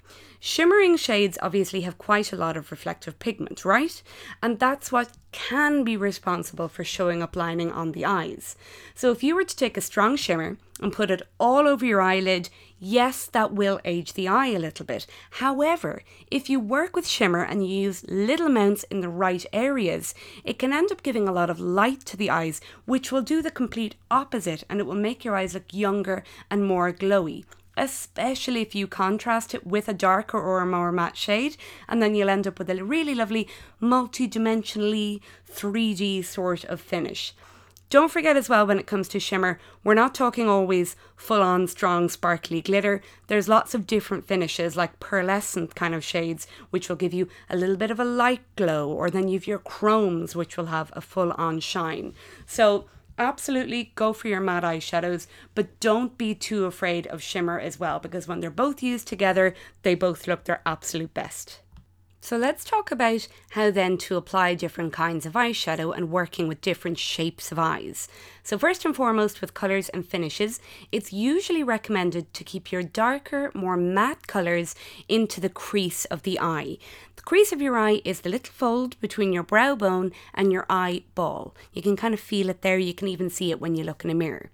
Shimmering 0.46 0.98
shades 0.98 1.38
obviously 1.42 1.82
have 1.82 1.98
quite 1.98 2.34
a 2.34 2.36
lot 2.36 2.58
of 2.58 2.70
reflective 2.70 3.18
pigment, 3.18 3.64
right? 3.64 4.04
And 4.42 4.60
that's 4.60 4.92
what 4.92 5.16
can 5.32 5.86
be 5.86 5.96
responsible 5.96 6.68
for 6.68 6.84
showing 6.84 7.24
up 7.24 7.38
lining 7.38 7.72
on 7.72 7.94
the 7.94 8.04
eyes. 8.04 8.58
So 8.94 9.14
if 9.14 9.24
you 9.24 9.36
were 9.36 9.46
to 9.46 9.56
take 9.56 9.78
a 9.78 9.82
strong 9.82 10.18
shimmer 10.18 10.58
and 10.82 10.92
put 10.92 11.10
it 11.10 11.22
all 11.40 11.66
over 11.66 11.86
your 11.86 12.02
eyelid, 12.02 12.50
yes, 12.78 13.26
that 13.28 13.54
will 13.54 13.80
age 13.86 14.14
the 14.14 14.28
eye 14.28 14.48
a 14.48 14.60
little 14.60 14.86
bit. 14.86 15.08
However, 15.32 16.02
if 16.30 16.50
you 16.50 16.60
work 16.60 16.94
with 16.94 17.08
shimmer 17.08 17.42
and 17.42 17.66
you 17.66 17.74
use 17.74 18.04
little 18.10 18.48
amounts 18.48 18.84
in 18.92 19.00
the 19.00 19.08
right 19.08 19.46
areas, 19.54 20.14
it 20.44 20.60
can 20.60 20.74
end 20.74 20.92
up 20.92 21.04
giving 21.04 21.26
a 21.26 21.32
lot 21.32 21.50
of 21.50 21.62
light 21.62 22.02
to 22.08 22.18
the 22.18 22.30
eyes, 22.30 22.60
which 22.84 23.14
will 23.14 23.22
do 23.22 23.42
the 23.42 23.50
complete 23.50 23.96
opposite 24.12 24.66
and 24.70 24.82
it 24.82 24.86
will 24.86 24.94
make 24.94 25.24
your 25.24 25.38
eyes 25.38 25.54
look 25.54 25.74
younger 25.74 26.22
and 26.52 26.66
more 26.66 26.92
glowy 26.92 27.46
especially 27.76 28.62
if 28.62 28.76
you 28.76 28.88
contrast 28.88 29.54
it 29.54 29.66
with 29.66 29.88
a 29.88 29.94
darker 29.94 30.40
or 30.40 30.60
a 30.60 30.66
more 30.66 30.92
matte 30.92 31.18
shade, 31.18 31.58
and 31.88 32.02
then 32.02 32.16
you'll 32.16 32.30
end 32.30 32.48
up 32.48 32.60
with 32.60 32.70
a 32.70 32.84
really 32.84 33.16
lovely 33.16 33.48
multi-dimensionally 33.80 35.22
3D 35.52 36.24
sort 36.26 36.64
of 36.66 36.82
finish. 36.82 37.34
Don't 37.90 38.12
forget 38.12 38.36
as 38.36 38.50
well 38.50 38.66
when 38.66 38.80
it 38.80 38.88
comes 38.88 39.08
to 39.10 39.20
shimmer, 39.20 39.60
we're 39.84 39.94
not 39.94 40.16
talking 40.16 40.50
always 40.50 40.96
full 41.16 41.44
on 41.44 41.68
strong 41.68 42.10
sparkly 42.10 42.60
glitter. 42.60 43.04
There's 43.28 43.48
lots 43.48 43.76
of 43.76 43.86
different 43.86 44.26
finishes 44.26 44.76
like 44.76 45.00
pearlescent 45.00 45.76
kind 45.76 45.94
of 45.94 46.04
shades, 46.04 46.48
which 46.72 46.90
will 46.90 46.96
give 46.96 47.14
you 47.14 47.28
a 47.52 47.56
little 47.56 47.76
bit 47.76 47.92
of 47.92 48.00
a 48.00 48.04
light 48.04 48.42
glow, 48.56 48.90
or 48.90 49.12
then 49.12 49.28
you've 49.28 49.46
your 49.46 49.60
chromes, 49.60 50.36
which 50.36 50.58
will 50.58 50.66
have 50.68 50.92
a 50.96 51.02
full 51.02 51.34
on 51.34 51.60
shine. 51.60 52.16
So 52.48 52.86
absolutely 53.18 53.92
go 53.96 54.14
for 54.14 54.28
your 54.28 54.40
matte 54.40 54.64
eyeshadows, 54.64 55.28
but 55.56 55.80
don't 55.80 56.18
be 56.18 56.36
too 56.36 56.66
afraid 56.66 57.08
of 57.08 57.24
shimmer 57.24 57.60
as 57.60 57.80
well 57.80 58.00
because 58.00 58.28
when 58.28 58.40
they're 58.40 58.52
both 58.52 58.84
used 58.84 59.08
together, 59.08 59.56
they 59.82 59.96
both 59.96 60.28
look 60.28 60.44
their 60.44 60.62
absolute 60.66 61.14
best. 61.14 61.63
So 62.24 62.38
let's 62.38 62.64
talk 62.64 62.90
about 62.90 63.28
how 63.50 63.70
then 63.70 63.98
to 63.98 64.16
apply 64.16 64.56
different 64.56 64.94
kinds 64.94 65.26
of 65.26 65.34
eyeshadow 65.34 65.94
and 65.94 66.10
working 66.10 66.48
with 66.48 66.62
different 66.62 66.98
shapes 66.98 67.52
of 67.52 67.60
eyes. 67.60 68.08
So 68.44 68.58
first 68.58 68.86
and 68.86 68.96
foremost 68.96 69.42
with 69.42 69.54
colours 69.54 69.90
and 69.90 70.08
finishes, 70.08 70.62
it's 70.90 71.12
usually 71.12 71.64
recommended 71.64 72.34
to 72.34 72.46
keep 72.46 72.72
your 72.72 72.82
darker, 72.82 73.52
more 73.54 73.76
matte 73.76 74.26
colours 74.26 74.74
into 75.10 75.42
the 75.42 75.50
crease 75.50 76.06
of 76.06 76.24
the 76.24 76.40
eye. 76.40 76.78
The 77.18 77.24
crease 77.24 77.52
of 77.52 77.62
your 77.62 77.78
eye 77.78 78.02
is 78.06 78.22
the 78.22 78.30
little 78.30 78.54
fold 78.54 78.98
between 79.02 79.34
your 79.34 79.44
brow 79.44 79.76
bone 79.76 80.14
and 80.34 80.50
your 80.50 80.66
eyeball. 80.70 81.54
You 81.74 81.82
can 81.82 81.98
kind 81.98 82.14
of 82.14 82.22
feel 82.22 82.50
it 82.50 82.62
there, 82.62 82.78
you 82.78 82.94
can 82.94 83.10
even 83.10 83.30
see 83.30 83.52
it 83.52 83.60
when 83.60 83.76
you 83.76 83.84
look 83.84 84.06
in 84.06 84.10
a 84.10 84.16
mirror. 84.16 84.50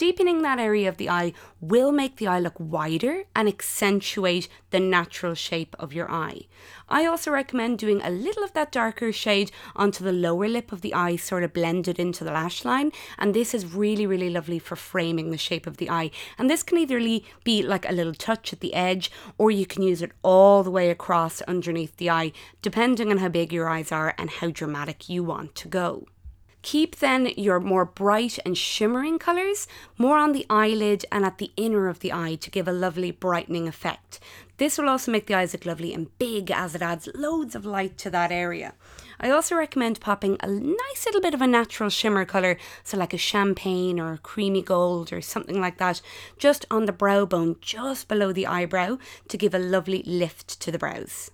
Deepening 0.00 0.40
that 0.40 0.58
area 0.58 0.88
of 0.88 0.96
the 0.96 1.10
eye 1.10 1.34
will 1.60 1.92
make 1.92 2.16
the 2.16 2.26
eye 2.26 2.40
look 2.40 2.54
wider 2.58 3.24
and 3.36 3.46
accentuate 3.46 4.48
the 4.70 4.80
natural 4.80 5.34
shape 5.34 5.76
of 5.78 5.92
your 5.92 6.10
eye. 6.10 6.46
I 6.88 7.04
also 7.04 7.30
recommend 7.30 7.78
doing 7.78 8.00
a 8.00 8.08
little 8.08 8.42
of 8.42 8.54
that 8.54 8.72
darker 8.72 9.12
shade 9.12 9.52
onto 9.76 10.02
the 10.02 10.10
lower 10.10 10.48
lip 10.48 10.72
of 10.72 10.80
the 10.80 10.94
eye, 10.94 11.16
sort 11.16 11.44
of 11.44 11.52
blended 11.52 11.98
into 11.98 12.24
the 12.24 12.32
lash 12.32 12.64
line. 12.64 12.92
And 13.18 13.34
this 13.34 13.52
is 13.52 13.74
really, 13.74 14.06
really 14.06 14.30
lovely 14.30 14.58
for 14.58 14.74
framing 14.74 15.32
the 15.32 15.36
shape 15.36 15.66
of 15.66 15.76
the 15.76 15.90
eye. 15.90 16.12
And 16.38 16.48
this 16.48 16.62
can 16.62 16.78
either 16.78 16.98
be 17.44 17.62
like 17.62 17.86
a 17.86 17.92
little 17.92 18.14
touch 18.14 18.54
at 18.54 18.60
the 18.60 18.72
edge, 18.72 19.10
or 19.36 19.50
you 19.50 19.66
can 19.66 19.82
use 19.82 20.00
it 20.00 20.12
all 20.22 20.62
the 20.62 20.70
way 20.70 20.88
across 20.88 21.42
underneath 21.42 21.98
the 21.98 22.08
eye, 22.08 22.32
depending 22.62 23.10
on 23.10 23.18
how 23.18 23.28
big 23.28 23.52
your 23.52 23.68
eyes 23.68 23.92
are 23.92 24.14
and 24.16 24.30
how 24.30 24.50
dramatic 24.50 25.10
you 25.10 25.22
want 25.22 25.54
to 25.56 25.68
go. 25.68 26.06
Keep 26.62 26.96
then 26.96 27.26
your 27.38 27.58
more 27.58 27.86
bright 27.86 28.38
and 28.44 28.56
shimmering 28.56 29.18
colours 29.18 29.66
more 29.96 30.18
on 30.18 30.32
the 30.32 30.44
eyelid 30.50 31.06
and 31.10 31.24
at 31.24 31.38
the 31.38 31.52
inner 31.56 31.88
of 31.88 32.00
the 32.00 32.12
eye 32.12 32.34
to 32.34 32.50
give 32.50 32.68
a 32.68 32.72
lovely 32.72 33.10
brightening 33.10 33.66
effect. 33.66 34.20
This 34.58 34.76
will 34.76 34.90
also 34.90 35.10
make 35.10 35.26
the 35.26 35.34
eyes 35.34 35.54
look 35.54 35.64
lovely 35.64 35.94
and 35.94 36.16
big 36.18 36.50
as 36.50 36.74
it 36.74 36.82
adds 36.82 37.08
loads 37.14 37.54
of 37.54 37.64
light 37.64 37.96
to 37.98 38.10
that 38.10 38.30
area. 38.30 38.74
I 39.18 39.30
also 39.30 39.54
recommend 39.54 40.00
popping 40.00 40.36
a 40.40 40.48
nice 40.48 41.06
little 41.06 41.22
bit 41.22 41.32
of 41.32 41.40
a 41.40 41.46
natural 41.46 41.88
shimmer 41.88 42.26
colour, 42.26 42.58
so 42.84 42.98
like 42.98 43.14
a 43.14 43.18
champagne 43.18 43.98
or 43.98 44.12
a 44.12 44.18
creamy 44.18 44.60
gold 44.60 45.14
or 45.14 45.22
something 45.22 45.60
like 45.60 45.78
that, 45.78 46.02
just 46.36 46.66
on 46.70 46.84
the 46.84 46.92
brow 46.92 47.24
bone, 47.24 47.56
just 47.62 48.06
below 48.06 48.32
the 48.32 48.46
eyebrow, 48.46 48.98
to 49.28 49.38
give 49.38 49.54
a 49.54 49.58
lovely 49.58 50.02
lift 50.04 50.60
to 50.60 50.70
the 50.70 50.78
brows. 50.78 51.30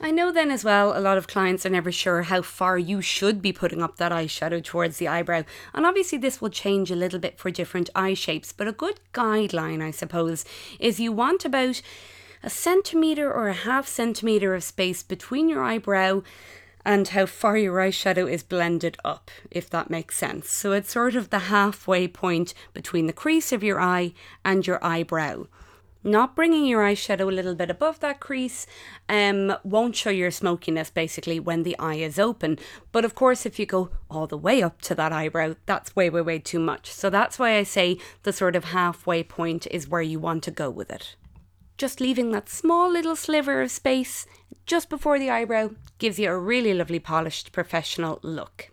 I 0.00 0.10
know 0.10 0.32
then 0.32 0.50
as 0.50 0.64
well, 0.64 0.96
a 0.96 1.00
lot 1.00 1.18
of 1.18 1.28
clients 1.28 1.64
are 1.64 1.70
never 1.70 1.92
sure 1.92 2.22
how 2.22 2.42
far 2.42 2.76
you 2.76 3.00
should 3.00 3.40
be 3.40 3.52
putting 3.52 3.82
up 3.82 3.96
that 3.96 4.12
eyeshadow 4.12 4.62
towards 4.62 4.98
the 4.98 5.08
eyebrow. 5.08 5.44
And 5.72 5.86
obviously, 5.86 6.18
this 6.18 6.40
will 6.40 6.50
change 6.50 6.90
a 6.90 6.96
little 6.96 7.20
bit 7.20 7.38
for 7.38 7.50
different 7.50 7.90
eye 7.94 8.14
shapes, 8.14 8.52
but 8.52 8.68
a 8.68 8.72
good 8.72 9.00
guideline, 9.12 9.82
I 9.82 9.92
suppose, 9.92 10.44
is 10.80 11.00
you 11.00 11.12
want 11.12 11.44
about 11.44 11.80
a 12.42 12.50
centimetre 12.50 13.32
or 13.32 13.48
a 13.48 13.54
half 13.54 13.86
centimetre 13.86 14.54
of 14.54 14.64
space 14.64 15.02
between 15.02 15.48
your 15.48 15.62
eyebrow 15.62 16.22
and 16.84 17.08
how 17.08 17.24
far 17.24 17.56
your 17.56 17.76
eyeshadow 17.78 18.30
is 18.30 18.42
blended 18.42 18.98
up, 19.04 19.30
if 19.50 19.70
that 19.70 19.88
makes 19.88 20.18
sense. 20.18 20.50
So 20.50 20.72
it's 20.72 20.92
sort 20.92 21.14
of 21.14 21.30
the 21.30 21.38
halfway 21.38 22.08
point 22.08 22.52
between 22.74 23.06
the 23.06 23.14
crease 23.14 23.52
of 23.52 23.62
your 23.62 23.80
eye 23.80 24.12
and 24.44 24.66
your 24.66 24.84
eyebrow 24.84 25.46
not 26.04 26.36
bringing 26.36 26.66
your 26.66 26.82
eyeshadow 26.82 27.28
a 27.28 27.34
little 27.34 27.54
bit 27.54 27.70
above 27.70 28.00
that 28.00 28.20
crease 28.20 28.66
um, 29.08 29.56
won't 29.64 29.96
show 29.96 30.10
your 30.10 30.30
smokiness 30.30 30.90
basically 30.90 31.40
when 31.40 31.62
the 31.62 31.78
eye 31.78 31.96
is 31.96 32.18
open. 32.18 32.58
But 32.92 33.04
of 33.04 33.14
course, 33.14 33.46
if 33.46 33.58
you 33.58 33.66
go 33.66 33.90
all 34.10 34.26
the 34.26 34.36
way 34.36 34.62
up 34.62 34.82
to 34.82 34.94
that 34.94 35.12
eyebrow, 35.12 35.54
that's 35.66 35.96
way, 35.96 36.10
way, 36.10 36.20
way 36.20 36.38
too 36.38 36.60
much. 36.60 36.92
So 36.92 37.10
that's 37.10 37.38
why 37.38 37.56
I 37.56 37.62
say 37.62 37.98
the 38.22 38.32
sort 38.32 38.54
of 38.54 38.66
halfway 38.66 39.22
point 39.22 39.66
is 39.70 39.88
where 39.88 40.02
you 40.02 40.20
want 40.20 40.44
to 40.44 40.50
go 40.50 40.70
with 40.70 40.90
it. 40.90 41.16
Just 41.78 42.00
leaving 42.00 42.30
that 42.30 42.48
small 42.48 42.90
little 42.90 43.16
sliver 43.16 43.62
of 43.62 43.70
space 43.70 44.26
just 44.66 44.88
before 44.88 45.18
the 45.18 45.30
eyebrow 45.30 45.70
gives 45.98 46.18
you 46.18 46.30
a 46.30 46.38
really 46.38 46.72
lovely 46.72 47.00
polished 47.00 47.50
professional 47.52 48.20
look. 48.22 48.70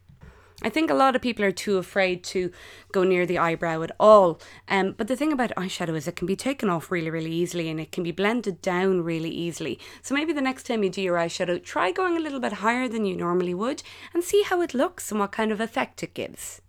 I 0.64 0.70
think 0.70 0.92
a 0.92 0.96
lot 0.96 1.16
of 1.16 1.22
people 1.22 1.44
are 1.44 1.52
too 1.52 1.78
afraid 1.78 2.24
to 2.26 2.52
go 2.92 3.04
near 3.04 3.26
the 3.26 3.40
eyebrow 3.40 3.82
at 3.82 3.96
all. 4.00 4.40
Um, 4.68 4.94
but 4.96 5.08
the 5.08 5.16
thing 5.16 5.34
about 5.34 5.56
eyeshadow 5.56 5.96
is 5.96 6.08
it 6.08 6.16
can 6.16 6.28
be 6.28 6.36
taken 6.36 6.70
off 6.70 6.92
really, 6.92 7.10
really 7.10 7.32
easily 7.32 7.70
and 7.70 7.80
it 7.80 7.92
can 7.92 8.04
be 8.04 8.12
blended 8.12 8.62
down 8.62 9.04
really 9.04 9.32
easily. 9.32 9.80
So 10.02 10.14
maybe 10.14 10.34
the 10.34 10.42
next 10.42 10.68
time 10.68 10.84
you 10.84 10.90
do 10.90 11.02
your 11.02 11.18
eyeshadow, 11.18 11.64
try 11.64 11.92
going 11.92 12.16
a 12.16 12.20
little 12.20 12.40
bit 12.40 12.54
higher 12.54 12.88
than 12.88 13.06
you 13.06 13.16
normally 13.16 13.56
would 13.56 13.82
and 14.14 14.24
see 14.24 14.44
how 14.44 14.62
it 14.62 14.74
looks 14.74 15.12
and 15.12 15.20
what 15.20 15.32
kind 15.32 15.52
of 15.52 15.60
effect 15.60 16.04
it 16.04 16.14
gives. 16.14 16.62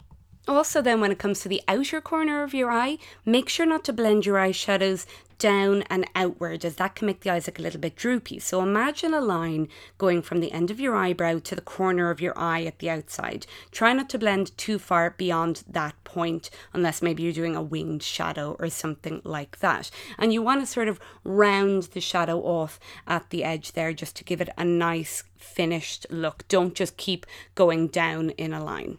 Also, 0.48 0.82
then, 0.82 1.00
when 1.00 1.12
it 1.12 1.20
comes 1.20 1.40
to 1.40 1.48
the 1.48 1.62
outer 1.68 2.00
corner 2.00 2.42
of 2.42 2.52
your 2.52 2.70
eye, 2.70 2.98
make 3.24 3.48
sure 3.48 3.66
not 3.66 3.84
to 3.84 3.92
blend 3.92 4.26
your 4.26 4.36
eyeshadows 4.36 5.06
down 5.42 5.82
and 5.90 6.08
outward 6.14 6.64
as 6.64 6.76
that 6.76 6.94
can 6.94 7.06
make 7.06 7.20
the 7.20 7.30
eyes 7.30 7.48
look 7.48 7.58
a 7.58 7.62
little 7.62 7.80
bit 7.80 7.96
droopy. 7.96 8.38
So 8.38 8.62
imagine 8.62 9.12
a 9.12 9.20
line 9.20 9.66
going 9.98 10.22
from 10.22 10.38
the 10.38 10.52
end 10.52 10.70
of 10.70 10.78
your 10.78 10.94
eyebrow 10.94 11.40
to 11.40 11.56
the 11.56 11.60
corner 11.60 12.10
of 12.10 12.20
your 12.20 12.32
eye 12.38 12.62
at 12.62 12.78
the 12.78 12.88
outside. 12.88 13.44
Try 13.72 13.92
not 13.92 14.08
to 14.10 14.20
blend 14.20 14.56
too 14.56 14.78
far 14.78 15.10
beyond 15.10 15.64
that 15.68 15.96
point 16.04 16.48
unless 16.72 17.02
maybe 17.02 17.24
you're 17.24 17.32
doing 17.32 17.56
a 17.56 17.62
winged 17.62 18.04
shadow 18.04 18.56
or 18.60 18.68
something 18.68 19.20
like 19.24 19.58
that. 19.58 19.90
And 20.16 20.32
you 20.32 20.42
want 20.42 20.60
to 20.60 20.66
sort 20.66 20.86
of 20.86 21.00
round 21.24 21.84
the 21.94 22.00
shadow 22.00 22.38
off 22.40 22.78
at 23.08 23.30
the 23.30 23.42
edge 23.42 23.72
there 23.72 23.92
just 23.92 24.14
to 24.16 24.24
give 24.24 24.40
it 24.40 24.48
a 24.56 24.64
nice 24.64 25.24
finished 25.36 26.06
look. 26.08 26.46
Don't 26.46 26.76
just 26.76 26.96
keep 26.96 27.26
going 27.56 27.88
down 27.88 28.30
in 28.30 28.52
a 28.52 28.62
line. 28.62 28.98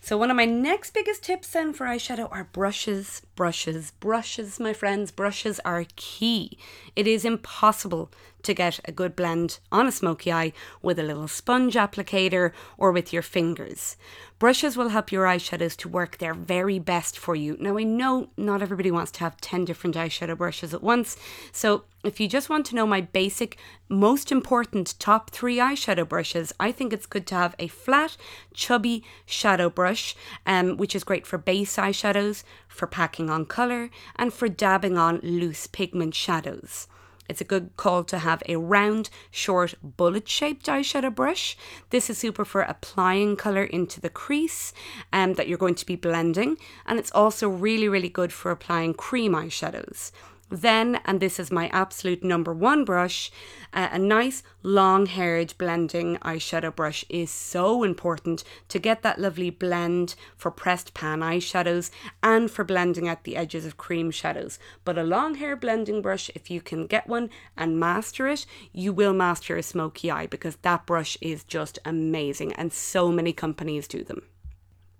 So 0.00 0.16
one 0.16 0.30
of 0.30 0.36
my 0.36 0.46
next 0.46 0.94
biggest 0.94 1.22
tips 1.22 1.50
then 1.50 1.72
for 1.72 1.86
eyeshadow 1.86 2.28
are 2.32 2.48
brushes, 2.52 3.22
brushes. 3.40 3.92
Brushes, 4.00 4.60
my 4.60 4.74
friends, 4.74 5.10
brushes 5.10 5.60
are 5.64 5.86
key. 5.96 6.58
It 6.94 7.06
is 7.06 7.24
impossible 7.24 8.10
to 8.42 8.52
get 8.52 8.80
a 8.84 8.92
good 8.92 9.16
blend 9.16 9.60
on 9.72 9.86
a 9.86 9.92
smoky 9.92 10.30
eye 10.30 10.52
with 10.82 10.98
a 10.98 11.02
little 11.02 11.26
sponge 11.26 11.74
applicator 11.74 12.52
or 12.76 12.92
with 12.92 13.14
your 13.14 13.22
fingers. 13.22 13.96
Brushes 14.38 14.76
will 14.76 14.88
help 14.88 15.12
your 15.12 15.24
eyeshadows 15.24 15.76
to 15.78 15.88
work 15.88 16.18
their 16.18 16.34
very 16.34 16.78
best 16.78 17.18
for 17.18 17.34
you. 17.34 17.56
Now, 17.60 17.78
I 17.78 17.82
know 17.82 18.28
not 18.36 18.62
everybody 18.62 18.90
wants 18.90 19.10
to 19.12 19.20
have 19.20 19.40
10 19.40 19.64
different 19.64 19.96
eyeshadow 19.96 20.36
brushes 20.36 20.72
at 20.74 20.82
once, 20.82 21.16
so 21.52 21.84
if 22.02 22.18
you 22.18 22.28
just 22.28 22.48
want 22.48 22.64
to 22.66 22.74
know 22.74 22.86
my 22.86 23.02
basic, 23.02 23.58
most 23.88 24.32
important 24.32 24.98
top 24.98 25.30
three 25.30 25.58
eyeshadow 25.58 26.08
brushes, 26.08 26.54
I 26.58 26.72
think 26.72 26.92
it's 26.92 27.04
good 27.04 27.26
to 27.28 27.34
have 27.34 27.54
a 27.58 27.68
flat, 27.68 28.16
chubby 28.54 29.04
shadow 29.26 29.68
brush, 29.68 30.16
um, 30.46 30.78
which 30.78 30.94
is 30.94 31.04
great 31.04 31.26
for 31.26 31.36
base 31.36 31.76
eyeshadows, 31.76 32.42
for 32.66 32.86
packing 32.86 33.28
on 33.30 33.46
colour, 33.46 33.90
and 34.16 34.32
for 34.32 34.48
dabbing 34.48 34.98
on 34.98 35.20
loose 35.22 35.66
pigment 35.66 36.14
shadows. 36.14 36.88
It's 37.30 37.40
a 37.40 37.44
good 37.44 37.76
call 37.76 38.02
to 38.04 38.18
have 38.18 38.42
a 38.48 38.56
round, 38.56 39.08
short, 39.30 39.74
bullet 39.84 40.28
shaped 40.28 40.66
eyeshadow 40.66 41.14
brush. 41.14 41.56
This 41.90 42.10
is 42.10 42.18
super 42.18 42.44
for 42.44 42.62
applying 42.62 43.36
colour 43.36 43.62
into 43.62 44.00
the 44.00 44.10
crease 44.10 44.72
um, 45.12 45.34
that 45.34 45.46
you're 45.46 45.56
going 45.56 45.76
to 45.76 45.86
be 45.86 45.94
blending, 45.94 46.56
and 46.86 46.98
it's 46.98 47.12
also 47.12 47.48
really, 47.48 47.88
really 47.88 48.08
good 48.08 48.32
for 48.32 48.50
applying 48.50 48.94
cream 48.94 49.32
eyeshadows. 49.32 50.10
Then, 50.50 51.00
and 51.04 51.20
this 51.20 51.38
is 51.38 51.52
my 51.52 51.68
absolute 51.68 52.24
number 52.24 52.52
one 52.52 52.84
brush, 52.84 53.30
uh, 53.72 53.88
a 53.92 53.98
nice 54.00 54.42
long 54.64 55.06
haired 55.06 55.54
blending 55.58 56.16
eyeshadow 56.22 56.74
brush 56.74 57.04
is 57.08 57.30
so 57.30 57.84
important 57.84 58.42
to 58.68 58.80
get 58.80 59.02
that 59.02 59.20
lovely 59.20 59.50
blend 59.50 60.16
for 60.36 60.50
pressed 60.50 60.92
pan 60.92 61.20
eyeshadows 61.20 61.92
and 62.20 62.50
for 62.50 62.64
blending 62.64 63.06
out 63.06 63.22
the 63.22 63.36
edges 63.36 63.64
of 63.64 63.76
cream 63.76 64.10
shadows. 64.10 64.58
But 64.84 64.98
a 64.98 65.04
long 65.04 65.36
hair 65.36 65.54
blending 65.54 66.02
brush, 66.02 66.30
if 66.34 66.50
you 66.50 66.60
can 66.60 66.88
get 66.88 67.06
one 67.06 67.30
and 67.56 67.78
master 67.78 68.26
it, 68.26 68.44
you 68.72 68.92
will 68.92 69.12
master 69.12 69.56
a 69.56 69.62
smoky 69.62 70.10
eye 70.10 70.26
because 70.26 70.56
that 70.56 70.84
brush 70.84 71.16
is 71.20 71.44
just 71.44 71.78
amazing 71.84 72.52
and 72.54 72.72
so 72.72 73.12
many 73.12 73.32
companies 73.32 73.86
do 73.86 74.02
them. 74.02 74.22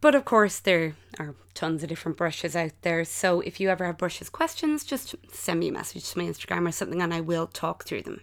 But 0.00 0.14
of 0.14 0.25
course, 0.25 0.59
there 0.59 0.97
are 1.19 1.35
tons 1.54 1.83
of 1.83 1.88
different 1.88 2.16
brushes 2.16 2.57
out 2.57 2.73
there. 2.83 3.04
So 3.04 3.40
if 3.40 3.61
you 3.61 3.69
ever 3.69 3.85
have 3.85 3.99
brushes 3.99 4.30
questions, 4.30 4.85
just 4.85 5.14
send 5.33 5.61
me 5.61 5.69
a 5.69 5.73
message 5.73 6.11
to 6.11 6.19
my 6.19 6.25
Instagram 6.25 6.66
or 6.66 6.73
something 6.73 7.02
and 7.02 7.12
I 7.12 7.21
will 7.21 7.47
talk 7.47 7.85
through 7.85 8.02
them. 8.02 8.23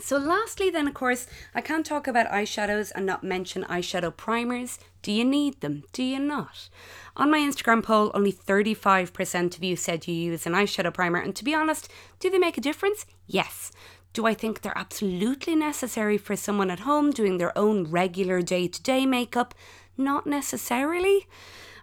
So, 0.00 0.16
lastly, 0.16 0.70
then, 0.70 0.86
of 0.86 0.94
course, 0.94 1.26
I 1.54 1.60
can't 1.60 1.84
talk 1.84 2.06
about 2.06 2.30
eyeshadows 2.30 2.92
and 2.94 3.04
not 3.04 3.24
mention 3.24 3.64
eyeshadow 3.64 4.16
primers. 4.16 4.78
Do 5.02 5.10
you 5.10 5.24
need 5.24 5.60
them? 5.60 5.82
Do 5.92 6.04
you 6.04 6.20
not? 6.20 6.68
On 7.16 7.30
my 7.30 7.38
Instagram 7.38 7.82
poll, 7.82 8.12
only 8.14 8.32
35% 8.32 9.56
of 9.56 9.64
you 9.64 9.74
said 9.74 10.06
you 10.06 10.14
use 10.14 10.46
an 10.46 10.52
eyeshadow 10.52 10.94
primer. 10.94 11.18
And 11.18 11.34
to 11.34 11.44
be 11.44 11.54
honest, 11.54 11.88
do 12.20 12.30
they 12.30 12.38
make 12.38 12.56
a 12.56 12.62
difference? 12.62 13.06
Yes. 13.26 13.72
Do 14.12 14.24
I 14.26 14.34
think 14.34 14.62
they're 14.62 14.76
absolutely 14.76 15.54
necessary 15.54 16.16
for 16.16 16.36
someone 16.36 16.70
at 16.70 16.80
home 16.80 17.10
doing 17.10 17.38
their 17.38 17.56
own 17.58 17.90
regular 17.90 18.40
day 18.40 18.68
to 18.68 18.82
day 18.82 19.04
makeup? 19.04 19.54
Not 19.98 20.28
necessarily. 20.28 21.26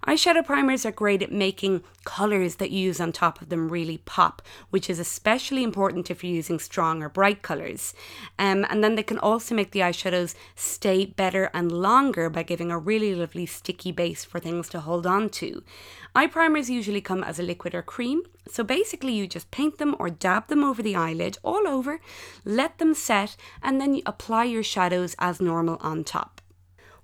Eyeshadow 0.07 0.45
primers 0.45 0.85
are 0.85 0.91
great 0.91 1.23
at 1.23 1.31
making 1.31 1.81
colours 2.03 2.55
that 2.55 2.69
you 2.69 2.79
use 2.79 3.01
on 3.01 3.11
top 3.11 3.41
of 3.41 3.49
them 3.49 3.69
really 3.69 3.97
pop, 4.05 4.41
which 4.69 4.87
is 4.87 4.99
especially 4.99 5.63
important 5.63 6.11
if 6.11 6.23
you're 6.23 6.31
using 6.31 6.59
strong 6.59 7.01
or 7.01 7.09
bright 7.09 7.41
colours. 7.41 7.93
Um, 8.37 8.65
and 8.69 8.83
then 8.83 8.95
they 8.95 9.03
can 9.03 9.17
also 9.17 9.55
make 9.55 9.71
the 9.71 9.79
eyeshadows 9.79 10.35
stay 10.55 11.05
better 11.05 11.49
and 11.55 11.71
longer 11.71 12.29
by 12.29 12.43
giving 12.43 12.71
a 12.71 12.77
really 12.77 13.15
lovely 13.15 13.47
sticky 13.47 13.91
base 13.91 14.23
for 14.23 14.39
things 14.39 14.69
to 14.69 14.81
hold 14.81 15.07
on 15.07 15.27
to. 15.29 15.63
Eye 16.13 16.27
primers 16.27 16.69
usually 16.69 17.01
come 17.01 17.23
as 17.23 17.39
a 17.39 17.43
liquid 17.43 17.73
or 17.73 17.81
cream, 17.81 18.21
so 18.47 18.63
basically 18.63 19.13
you 19.13 19.25
just 19.25 19.49
paint 19.49 19.79
them 19.79 19.95
or 19.97 20.11
dab 20.11 20.47
them 20.47 20.63
over 20.63 20.83
the 20.83 20.95
eyelid 20.95 21.39
all 21.43 21.67
over, 21.67 21.99
let 22.45 22.77
them 22.77 22.93
set, 22.93 23.35
and 23.63 23.81
then 23.81 23.95
you 23.95 24.03
apply 24.05 24.43
your 24.43 24.63
shadows 24.63 25.15
as 25.17 25.41
normal 25.41 25.77
on 25.81 26.03
top. 26.03 26.34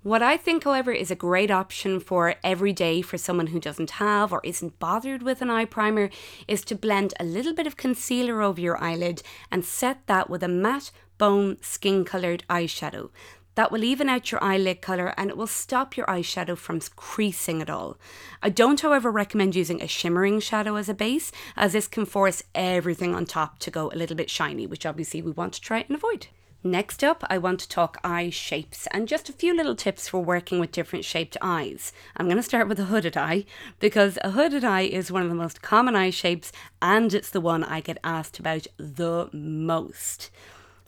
What 0.02 0.20
I 0.20 0.36
think, 0.36 0.64
however, 0.64 0.90
is 0.90 1.12
a 1.12 1.16
great 1.16 1.48
option 1.52 2.00
for 2.00 2.34
every 2.42 2.72
day 2.72 3.02
for 3.02 3.16
someone 3.16 3.48
who 3.48 3.60
doesn't 3.60 3.92
have 3.92 4.32
or 4.32 4.40
isn't 4.42 4.80
bothered 4.80 5.22
with 5.22 5.40
an 5.40 5.48
eye 5.48 5.64
primer 5.64 6.10
is 6.48 6.64
to 6.64 6.74
blend 6.74 7.14
a 7.20 7.24
little 7.24 7.54
bit 7.54 7.68
of 7.68 7.76
concealer 7.76 8.42
over 8.42 8.60
your 8.60 8.82
eyelid 8.82 9.22
and 9.48 9.64
set 9.64 10.04
that 10.08 10.28
with 10.28 10.42
a 10.42 10.48
matte 10.48 10.90
bone 11.18 11.56
skin 11.60 12.04
coloured 12.04 12.42
eyeshadow. 12.50 13.10
That 13.54 13.70
will 13.70 13.84
even 13.84 14.08
out 14.08 14.32
your 14.32 14.42
eyelid 14.42 14.80
colour 14.80 15.14
and 15.16 15.30
it 15.30 15.36
will 15.36 15.46
stop 15.46 15.96
your 15.96 16.06
eyeshadow 16.06 16.58
from 16.58 16.80
creasing 16.96 17.62
at 17.62 17.70
all. 17.70 17.96
I 18.42 18.48
don't, 18.48 18.80
however, 18.80 19.08
recommend 19.08 19.54
using 19.54 19.80
a 19.80 19.86
shimmering 19.86 20.40
shadow 20.40 20.74
as 20.74 20.88
a 20.88 20.94
base, 20.94 21.30
as 21.54 21.74
this 21.74 21.86
can 21.86 22.06
force 22.06 22.42
everything 22.56 23.14
on 23.14 23.24
top 23.24 23.60
to 23.60 23.70
go 23.70 23.88
a 23.92 23.94
little 23.94 24.16
bit 24.16 24.30
shiny, 24.30 24.66
which 24.66 24.84
obviously 24.84 25.22
we 25.22 25.30
want 25.30 25.52
to 25.52 25.60
try 25.60 25.84
and 25.86 25.94
avoid. 25.94 26.26
Next 26.64 27.02
up, 27.02 27.24
I 27.28 27.38
want 27.38 27.58
to 27.60 27.68
talk 27.68 27.98
eye 28.04 28.30
shapes 28.30 28.86
and 28.92 29.08
just 29.08 29.28
a 29.28 29.32
few 29.32 29.52
little 29.52 29.74
tips 29.74 30.08
for 30.08 30.22
working 30.22 30.60
with 30.60 30.70
different 30.70 31.04
shaped 31.04 31.36
eyes. 31.42 31.92
I'm 32.16 32.26
going 32.26 32.36
to 32.36 32.42
start 32.42 32.68
with 32.68 32.78
a 32.78 32.84
hooded 32.84 33.16
eye 33.16 33.46
because 33.80 34.16
a 34.22 34.30
hooded 34.30 34.62
eye 34.62 34.82
is 34.82 35.10
one 35.10 35.22
of 35.24 35.28
the 35.28 35.34
most 35.34 35.60
common 35.60 35.96
eye 35.96 36.10
shapes 36.10 36.52
and 36.80 37.12
it's 37.12 37.30
the 37.30 37.40
one 37.40 37.64
I 37.64 37.80
get 37.80 37.98
asked 38.04 38.38
about 38.38 38.68
the 38.76 39.28
most. 39.32 40.30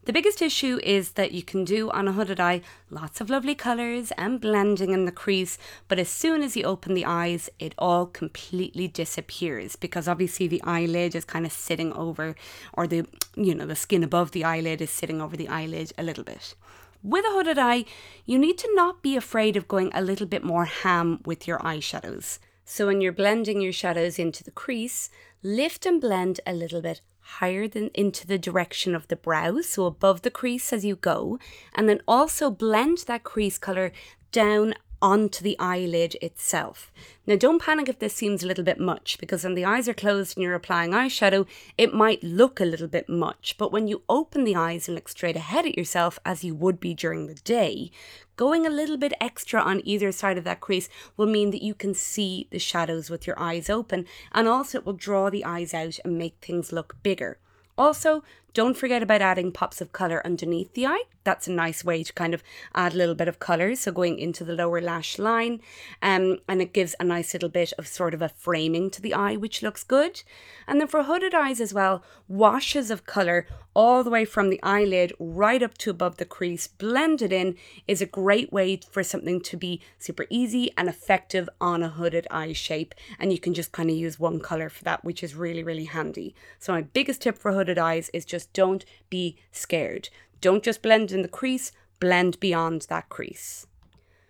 The 0.05 0.12
biggest 0.12 0.43
issue 0.43 0.79
is 0.83 1.12
that 1.12 1.33
you 1.33 1.43
can 1.43 1.64
do 1.64 1.90
on 1.90 2.07
a 2.07 2.12
hooded 2.12 2.38
eye 2.38 2.61
lots 2.90 3.23
of 3.23 3.31
lovely 3.31 3.55
colours 3.55 4.12
and 4.19 4.38
blending 4.38 4.90
in 4.90 5.07
the 5.07 5.12
crease, 5.12 5.57
but 5.88 5.99
as 5.99 6.11
soon 6.11 6.43
as 6.43 6.55
you 6.55 6.64
open 6.64 6.93
the 6.93 7.07
eyes, 7.07 7.49
it 7.59 7.75
all 7.79 8.05
completely 8.05 8.87
disappears 8.87 9.77
because 9.77 10.07
obviously 10.07 10.47
the 10.47 10.62
eyelid 10.62 11.14
is 11.14 11.25
kind 11.25 11.47
of 11.47 11.53
sitting 11.53 11.90
over, 11.95 12.35
or 12.75 12.87
the 12.87 13.07
you 13.35 13.55
know 13.55 13.64
the 13.64 13.75
skin 13.75 14.05
above 14.05 14.33
the 14.33 14.45
eyelid 14.45 14.83
is 14.83 14.90
sitting 14.90 15.23
over 15.23 15.38
the 15.38 15.49
eyelid 15.49 15.95
a 15.97 16.03
little 16.03 16.25
bit. 16.25 16.55
With 17.03 17.25
a 17.25 17.33
hooded 17.33 17.59
eye, 17.59 17.87
you 18.27 18.38
need 18.38 18.59
to 18.59 18.71
not 18.75 19.03
be 19.03 19.17
afraid 19.17 19.57
of 19.57 19.69
going 19.69 19.90
a 19.95 20.03
little 20.03 20.27
bit 20.27 20.45
more 20.45 20.67
ham 20.67 21.21
with 21.25 21.49
your 21.49 21.61
eyeshadows. 21.61 22.40
So 22.67 22.87
when 22.87 23.01
you're 23.01 23.12
blending 23.12 23.62
your 23.62 23.73
shadows 23.73 24.19
into 24.19 24.45
the 24.45 24.51
crease, 24.51 25.09
lift 25.43 25.87
and 25.87 25.99
blend 25.99 26.40
a 26.47 26.53
little 26.53 26.83
bit 26.83 27.01
higher 27.24 27.66
than 27.66 27.90
into 27.94 28.26
the 28.26 28.38
direction 28.38 28.94
of 28.94 29.08
the 29.08 29.16
brow, 29.16 29.60
so 29.60 29.87
above 29.87 30.22
the 30.22 30.30
crease 30.30 30.72
as 30.72 30.84
you 30.84 30.96
go, 30.96 31.38
and 31.74 31.88
then 31.88 32.00
also 32.06 32.50
blend 32.50 32.98
that 33.06 33.24
crease 33.24 33.58
color 33.58 33.92
down 34.30 34.74
onto 35.05 35.45
the 35.45 35.55
eyelid 35.59 36.17
itself. 36.23 36.90
Now, 37.27 37.37
don't 37.37 37.61
panic 37.61 37.90
if 37.90 37.99
this 37.99 38.14
seems 38.14 38.43
a 38.43 38.47
little 38.47 38.64
bit 38.64 38.81
much 38.81 39.19
because 39.19 39.45
when 39.45 39.53
the 39.53 39.64
eyes 39.67 39.87
are 39.87 39.93
closed 39.93 40.35
and 40.35 40.43
you're 40.43 40.55
applying 40.55 40.93
eyeshadow, 40.93 41.47
it 41.77 41.93
might 41.93 42.25
look 42.25 42.59
a 42.59 42.64
little 42.64 42.88
bit 42.88 43.07
much. 43.07 43.57
But 43.59 43.71
when 43.71 43.87
you 43.87 44.01
open 44.09 44.45
the 44.45 44.57
eyes 44.57 44.88
and 44.88 44.95
look 44.95 45.11
straight 45.11 45.37
ahead 45.37 45.67
at 45.67 45.77
yourself, 45.77 46.19
as 46.25 46.43
you 46.43 46.55
would 46.55 46.81
be 46.81 46.95
during 46.95 47.27
the 47.27 47.35
day, 47.35 47.90
going 48.37 48.67
a 48.67 48.71
little 48.71 48.97
bit 48.97 49.12
extra 49.21 49.61
on 49.61 49.83
either 49.85 50.11
side 50.11 50.38
of 50.38 50.45
that 50.45 50.61
crease 50.61 50.88
will 51.19 51.27
mean 51.27 51.51
that 51.51 51.62
you 51.62 51.75
can 51.75 51.93
see 51.93 52.49
the 52.51 52.59
shadows 52.59 53.11
with 53.11 53.27
your 53.27 53.38
eyes 53.38 53.69
open 53.69 54.07
and 54.33 54.49
also 54.49 54.79
it 54.79 54.87
will 54.87 54.95
draw 54.95 55.29
the 55.29 55.45
eyes 55.45 55.75
out 55.75 55.99
and 56.03 56.17
make 56.17 56.37
things 56.40 56.73
look 56.73 56.97
bigger. 57.03 57.38
Also, 57.77 58.23
don't 58.55 58.77
forget 58.77 59.03
about 59.03 59.21
adding 59.21 59.51
pops 59.51 59.81
of 59.81 59.93
colour 59.93 60.25
underneath 60.25 60.73
the 60.75 60.87
eye. 60.87 61.03
That's 61.25 61.49
a 61.49 61.53
nice 61.53 61.85
way 61.85 62.05
to 62.05 62.12
kind 62.12 62.35
of 62.35 62.43
add 62.75 62.95
a 62.95 62.97
little 62.97 63.14
bit 63.14 63.29
of 63.29 63.40
colour. 63.40 63.75
So 63.75 63.90
going 63.90 64.19
into 64.19 64.45
the 64.45 64.53
lower 64.53 64.81
lash 64.81 65.19
line, 65.19 65.61
um, 66.01 66.38
and 66.49 66.62
it 66.62 66.73
gives 66.73 66.95
a 67.01 67.05
nice 67.05 67.33
little 67.33 67.49
bit 67.49 67.73
of 67.79 67.88
sort 67.88 68.14
of 68.14 68.23
a 68.23 68.29
framing 68.29 68.90
to 68.90 69.03
the 69.03 69.14
eye, 69.14 69.37
which 69.37 69.62
looks 69.62 69.83
good. 69.83 70.23
And 70.69 70.81
then 70.81 70.87
for 70.87 71.03
hooded 71.03 71.35
eyes 71.35 71.61
as 71.61 71.75
well, 71.75 72.05
washes 72.29 72.90
of 72.90 73.07
colour 73.07 73.47
all 73.75 74.05
the 74.05 74.11
way 74.11 74.25
from 74.25 74.51
the 74.51 74.62
eyelid 74.62 75.12
right 75.19 75.62
up 75.62 75.77
to 75.79 75.90
above 75.90 76.19
the 76.19 76.25
crease, 76.25 76.69
blended 76.69 77.33
in, 77.33 77.57
is 77.88 78.01
a 78.01 78.07
great 78.07 78.53
way 78.53 78.79
for 78.90 79.03
something 79.03 79.40
to 79.40 79.57
be 79.57 79.81
super 79.99 80.27
easy 80.31 80.71
and 80.77 80.88
effective 80.88 81.49
on 81.61 81.83
a 81.83 81.88
hooded 81.88 82.27
eye 82.31 82.53
shape. 82.53 82.95
And 83.19 83.33
you 83.33 83.38
can 83.38 83.53
just 83.53 83.73
kind 83.73 83.90
of 83.90 83.97
use 83.97 84.21
one 84.21 84.38
colour 84.38 84.69
for 84.69 84.85
that, 84.85 85.05
which 85.05 85.25
is 85.25 85.35
really, 85.35 85.64
really 85.64 85.87
handy. 85.87 86.35
So 86.61 86.73
my 86.73 86.83
biggest 86.83 87.23
tip 87.23 87.37
for 87.37 87.53
hooded 87.53 87.79
eyes 87.79 88.11
is 88.14 88.25
just 88.25 88.43
just 88.44 88.52
don't 88.52 88.85
be 89.11 89.37
scared. 89.52 90.11
Don't 90.40 90.62
just 90.62 90.83
blend 90.83 91.12
in 91.12 91.22
the 91.22 91.28
crease, 91.28 91.72
blend 92.00 92.38
beyond 92.40 92.83
that 92.88 93.09
crease. 93.09 93.66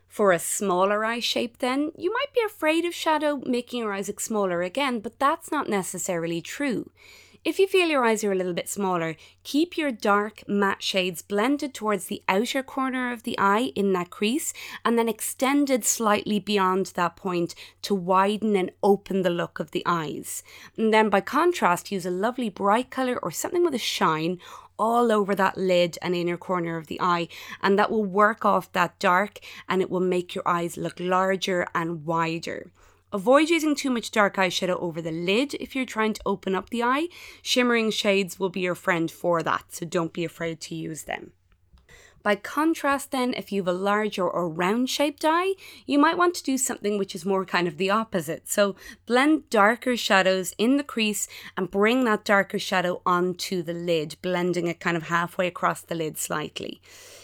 For 0.06 0.30
a 0.30 0.38
smaller 0.38 1.04
eye 1.04 1.18
shape, 1.18 1.58
then, 1.58 1.90
you 1.98 2.12
might 2.12 2.32
be 2.32 2.40
afraid 2.46 2.84
of 2.84 2.94
shadow 2.94 3.42
making 3.44 3.80
your 3.80 3.92
eyes 3.92 4.06
look 4.06 4.20
smaller 4.20 4.62
again, 4.62 5.00
but 5.00 5.18
that's 5.18 5.50
not 5.50 5.68
necessarily 5.68 6.40
true. 6.40 6.90
If 7.44 7.58
you 7.58 7.66
feel 7.66 7.88
your 7.88 8.06
eyes 8.06 8.24
are 8.24 8.32
a 8.32 8.34
little 8.34 8.54
bit 8.54 8.70
smaller, 8.70 9.16
keep 9.42 9.76
your 9.76 9.92
dark 9.92 10.48
matte 10.48 10.82
shades 10.82 11.20
blended 11.20 11.74
towards 11.74 12.06
the 12.06 12.22
outer 12.26 12.62
corner 12.62 13.12
of 13.12 13.24
the 13.24 13.38
eye 13.38 13.70
in 13.76 13.92
that 13.92 14.08
crease 14.08 14.54
and 14.82 14.98
then 14.98 15.10
extended 15.10 15.84
slightly 15.84 16.38
beyond 16.38 16.86
that 16.94 17.16
point 17.16 17.54
to 17.82 17.94
widen 17.94 18.56
and 18.56 18.70
open 18.82 19.20
the 19.20 19.28
look 19.28 19.60
of 19.60 19.72
the 19.72 19.82
eyes. 19.84 20.42
And 20.78 20.90
then 20.90 21.10
by 21.10 21.20
contrast, 21.20 21.92
use 21.92 22.06
a 22.06 22.10
lovely 22.10 22.48
bright 22.48 22.88
colour 22.88 23.18
or 23.22 23.30
something 23.30 23.62
with 23.62 23.74
a 23.74 23.78
shine 23.78 24.38
all 24.78 25.12
over 25.12 25.34
that 25.34 25.58
lid 25.58 25.98
and 26.00 26.14
inner 26.14 26.38
corner 26.38 26.78
of 26.78 26.86
the 26.86 27.00
eye, 27.00 27.28
and 27.62 27.78
that 27.78 27.90
will 27.90 28.06
work 28.06 28.46
off 28.46 28.72
that 28.72 28.98
dark 28.98 29.38
and 29.68 29.82
it 29.82 29.90
will 29.90 30.00
make 30.00 30.34
your 30.34 30.48
eyes 30.48 30.78
look 30.78 30.98
larger 30.98 31.66
and 31.74 32.06
wider. 32.06 32.70
Avoid 33.14 33.48
using 33.48 33.76
too 33.76 33.90
much 33.90 34.10
dark 34.10 34.34
eyeshadow 34.34 34.76
over 34.82 35.00
the 35.00 35.12
lid 35.12 35.54
if 35.54 35.76
you're 35.76 35.86
trying 35.86 36.14
to 36.14 36.20
open 36.26 36.56
up 36.56 36.70
the 36.70 36.82
eye. 36.82 37.06
Shimmering 37.42 37.92
shades 37.92 38.40
will 38.40 38.48
be 38.50 38.58
your 38.58 38.74
friend 38.74 39.08
for 39.08 39.40
that, 39.40 39.66
so 39.68 39.86
don't 39.86 40.12
be 40.12 40.24
afraid 40.24 40.60
to 40.62 40.74
use 40.74 41.04
them. 41.04 41.30
By 42.24 42.34
contrast, 42.34 43.12
then, 43.12 43.32
if 43.34 43.52
you 43.52 43.62
have 43.62 43.68
a 43.68 43.78
larger 43.78 44.28
or 44.28 44.48
round 44.48 44.90
shaped 44.90 45.24
eye, 45.24 45.52
you 45.86 45.96
might 45.96 46.18
want 46.18 46.34
to 46.34 46.42
do 46.42 46.58
something 46.58 46.98
which 46.98 47.14
is 47.14 47.24
more 47.24 47.44
kind 47.44 47.68
of 47.68 47.76
the 47.76 47.90
opposite. 47.90 48.48
So 48.48 48.74
blend 49.06 49.48
darker 49.48 49.96
shadows 49.96 50.52
in 50.58 50.76
the 50.76 50.82
crease 50.82 51.28
and 51.56 51.70
bring 51.70 52.04
that 52.06 52.24
darker 52.24 52.58
shadow 52.58 53.00
onto 53.06 53.62
the 53.62 53.74
lid, 53.74 54.16
blending 54.22 54.66
it 54.66 54.80
kind 54.80 54.96
of 54.96 55.04
halfway 55.04 55.46
across 55.46 55.82
the 55.82 55.94
lid 55.94 56.18
slightly. 56.18 56.80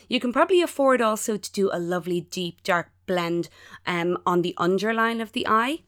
You 0.06 0.20
can 0.20 0.32
probably 0.32 0.62
afford 0.62 1.00
also 1.00 1.36
to 1.36 1.52
do 1.52 1.68
a 1.72 1.80
lovely 1.80 2.20
deep 2.20 2.62
dark 2.62 2.92
blend 3.10 3.48
um, 3.86 4.16
on 4.24 4.42
the 4.42 4.54
underline 4.56 5.20
of 5.20 5.32
the 5.32 5.46
eye 5.48 5.80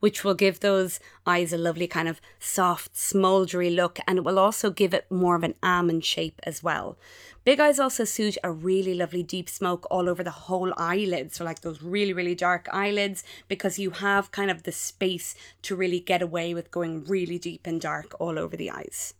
which 0.00 0.22
will 0.22 0.34
give 0.34 0.60
those 0.60 1.00
eyes 1.26 1.52
a 1.52 1.58
lovely 1.58 1.86
kind 1.86 2.08
of 2.08 2.20
soft, 2.38 2.94
smouldery 2.94 3.74
look, 3.74 3.98
and 4.06 4.18
it 4.18 4.24
will 4.24 4.38
also 4.38 4.70
give 4.70 4.94
it 4.94 5.10
more 5.10 5.34
of 5.34 5.42
an 5.42 5.54
almond 5.62 6.04
shape 6.04 6.40
as 6.44 6.62
well. 6.62 6.96
Big 7.44 7.60
eyes 7.60 7.80
also 7.80 8.04
suit 8.04 8.36
a 8.44 8.52
really 8.52 8.94
lovely 8.94 9.22
deep 9.22 9.48
smoke 9.48 9.86
all 9.90 10.08
over 10.08 10.22
the 10.22 10.30
whole 10.30 10.72
eyelid. 10.76 11.32
So, 11.32 11.44
like 11.44 11.62
those 11.62 11.82
really, 11.82 12.12
really 12.12 12.34
dark 12.34 12.68
eyelids, 12.72 13.24
because 13.48 13.78
you 13.78 13.90
have 13.90 14.30
kind 14.30 14.50
of 14.50 14.64
the 14.64 14.72
space 14.72 15.34
to 15.62 15.74
really 15.74 16.00
get 16.00 16.22
away 16.22 16.54
with 16.54 16.70
going 16.70 17.04
really 17.04 17.38
deep 17.38 17.66
and 17.66 17.80
dark 17.80 18.14
all 18.20 18.38
over 18.38 18.56
the 18.56 18.70
eyes. 18.70 19.14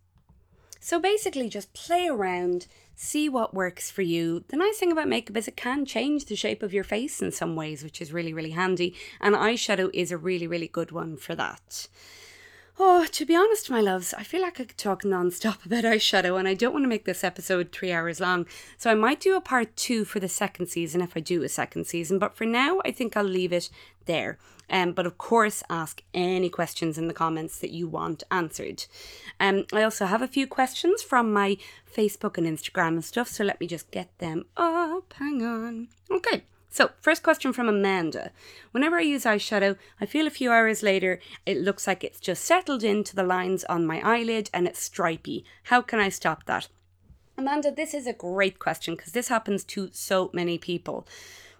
So, 0.79 1.01
basically, 1.01 1.49
just 1.49 1.73
play 1.73 2.07
around, 2.07 2.67
see 3.01 3.29
what 3.29 3.55
works 3.55 3.93
for 3.93 4.03
you. 4.03 4.43
The 4.49 4.57
nice 4.57 4.79
thing 4.79 4.91
about 4.91 5.07
makeup 5.07 5.37
is 5.37 5.47
it 5.47 5.57
can 5.57 5.87
change 5.87 6.25
the 6.25 6.35
shape 6.35 6.65
of 6.65 6.75
your 6.75 6.83
face 6.83 7.23
in 7.23 7.31
some 7.31 7.55
ways, 7.55 7.85
which 7.85 8.01
is 8.03 8.13
really, 8.13 8.35
really 8.35 8.51
handy. 8.51 8.95
And 9.21 9.37
eyeshadow 9.37 9.91
is 9.95 10.11
a 10.11 10.19
really, 10.19 10.49
really 10.49 10.67
good 10.67 10.91
one 10.91 11.17
for 11.17 11.37
that. 11.37 11.87
Oh, 12.77 13.07
to 13.07 13.25
be 13.25 13.37
honest, 13.37 13.71
my 13.71 13.81
loves, 13.81 14.13
I 14.15 14.25
feel 14.25 14.43
like 14.43 14.61
I 14.61 14.65
could 14.65 14.79
talk 14.79 15.05
non-stop 15.05 15.65
about 15.67 15.85
eyeshadow 15.85 16.39
and 16.39 16.49
I 16.49 16.55
don't 16.55 16.73
want 16.73 16.85
to 16.85 16.89
make 16.89 17.05
this 17.05 17.23
episode 17.23 17.71
three 17.71 17.93
hours 17.93 18.19
long. 18.19 18.47
So 18.77 18.91
I 18.91 18.95
might 18.95 19.21
do 19.21 19.37
a 19.37 19.41
part 19.41 19.77
two 19.77 20.05
for 20.05 20.19
the 20.19 20.29
second 20.29 20.67
season 20.67 21.01
if 21.01 21.17
I 21.17 21.21
do 21.21 21.45
a 21.45 21.49
second 21.49 21.87
season. 21.87 22.19
But 22.19 22.37
for 22.37 22.47
now, 22.47 22.81
I 22.85 22.91
think 22.91 23.17
I'll 23.17 23.23
leave 23.23 23.53
it 23.53 23.71
there. 24.07 24.39
Um, 24.71 24.93
but 24.93 25.07
of 25.07 25.19
course, 25.19 25.63
ask 25.71 26.03
any 26.13 26.51
questions 26.51 26.99
in 26.99 27.09
the 27.09 27.15
comments 27.15 27.59
that 27.59 27.71
you 27.71 27.89
want 27.89 28.23
answered. 28.31 28.85
Um, 29.41 29.67
I 29.73 29.83
also 29.83 30.07
have 30.07 30.23
a 30.23 30.29
few 30.29 30.47
questions 30.47 31.03
from 31.03 31.33
my 31.33 31.57
Facebook 31.91 32.37
and 32.39 32.47
Instagram 32.47 32.89
and 32.89 33.05
stuff. 33.05 33.29
So 33.29 33.45
let 33.45 33.61
me 33.61 33.67
just 33.67 33.91
get 33.91 34.17
them 34.19 34.45
up. 34.57 35.15
Hang 35.15 35.43
on. 35.43 35.89
Okay. 36.11 36.45
So, 36.71 36.91
first 37.01 37.23
question 37.23 37.53
from 37.55 37.69
Amanda. 37.69 38.31
Whenever 38.73 38.99
I 38.99 39.03
use 39.03 39.25
eyeshadow, 39.25 39.77
I 40.01 40.07
feel 40.07 40.27
a 40.27 40.31
few 40.31 40.53
hours 40.53 40.83
later 40.83 41.19
it 41.47 41.57
looks 41.57 41.87
like 41.87 42.05
it's 42.05 42.21
just 42.21 42.45
settled 42.45 42.85
into 42.85 43.17
the 43.17 43.23
lines 43.23 43.65
on 43.65 43.87
my 43.87 44.01
eyelid 44.03 44.51
and 44.53 44.69
it's 44.69 44.83
stripy. 44.83 45.45
How 45.65 45.81
can 45.81 45.99
I 45.99 46.11
stop 46.11 46.45
that? 46.45 46.69
Amanda, 47.39 47.71
this 47.71 47.95
is 47.95 48.07
a 48.07 48.13
great 48.13 48.59
question 48.59 48.97
because 48.97 49.13
this 49.13 49.29
happens 49.29 49.65
to 49.65 49.89
so 49.93 50.29
many 50.33 50.59
people. 50.59 51.07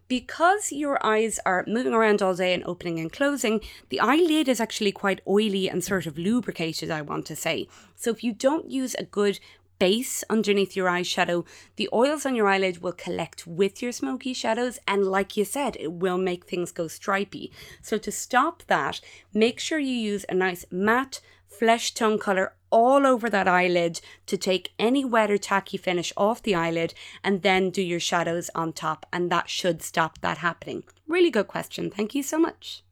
Because 0.09 0.73
your 0.73 1.05
eyes 1.05 1.39
are 1.45 1.65
moving 1.67 1.93
around 1.93 2.23
all 2.23 2.35
day 2.35 2.55
and 2.55 2.65
opening 2.65 2.99
and 2.99 3.13
closing, 3.13 3.61
the 3.91 4.01
eyelid 4.01 4.49
is 4.49 4.61
actually 4.61 4.93
quite 4.93 5.21
oily 5.29 5.69
and 5.69 5.85
sort 5.85 6.07
of 6.07 6.17
lubricated, 6.17 6.91
I 6.91 7.03
want 7.03 7.27
to 7.27 7.37
say. 7.37 7.69
So, 7.95 8.11
if 8.11 8.25
you 8.25 8.33
don't 8.33 8.71
use 8.71 8.95
a 8.95 9.05
good 9.05 9.39
base 9.79 10.25
underneath 10.29 10.75
your 10.75 10.89
eyeshadow, 10.89 11.47
the 11.77 11.89
oils 11.93 12.27
on 12.27 12.35
your 12.35 12.49
eyelid 12.49 12.83
will 12.83 12.93
collect 12.93 13.47
with 13.47 13.81
your 13.83 13.93
smoky 13.93 14.33
shadows. 14.33 14.79
And 14.89 15.05
like 15.07 15.37
you 15.37 15.45
said, 15.45 15.77
it 15.79 15.93
will 15.93 16.19
make 16.19 16.47
things 16.47 16.73
go 16.73 16.89
stripy. 16.89 17.53
So 17.83 17.99
to 17.99 18.11
stop 18.11 18.63
that, 18.67 19.01
make 19.33 19.61
sure 19.61 19.79
you 19.79 19.95
use 19.95 20.25
a 20.29 20.35
nice 20.35 20.65
matte 20.71 21.21
flesh 21.47 21.93
tone 21.93 22.19
color 22.19 22.55
all 22.71 23.07
over 23.07 23.31
that 23.31 23.49
eyelid 23.49 24.01
to 24.27 24.37
take 24.37 24.73
any 24.79 25.05
wet 25.05 25.31
or 25.31 25.39
tacky 25.39 25.77
finish 25.77 26.13
off 26.17 26.43
the 26.43 26.55
eyelid 26.55 26.95
and 27.23 27.43
then 27.43 27.71
do 27.71 27.83
your 27.83 28.01
shadows 28.01 28.51
on 28.55 28.73
top. 28.73 29.07
And 29.13 29.31
that 29.31 29.49
should 29.49 29.83
stop 29.83 30.21
that 30.21 30.39
happening. 30.39 30.85
Really 31.07 31.31
good 31.31 31.49
question. 31.49 31.91
Thank 31.91 32.15
you 32.15 32.23
so 32.23 32.39
much. 32.39 32.83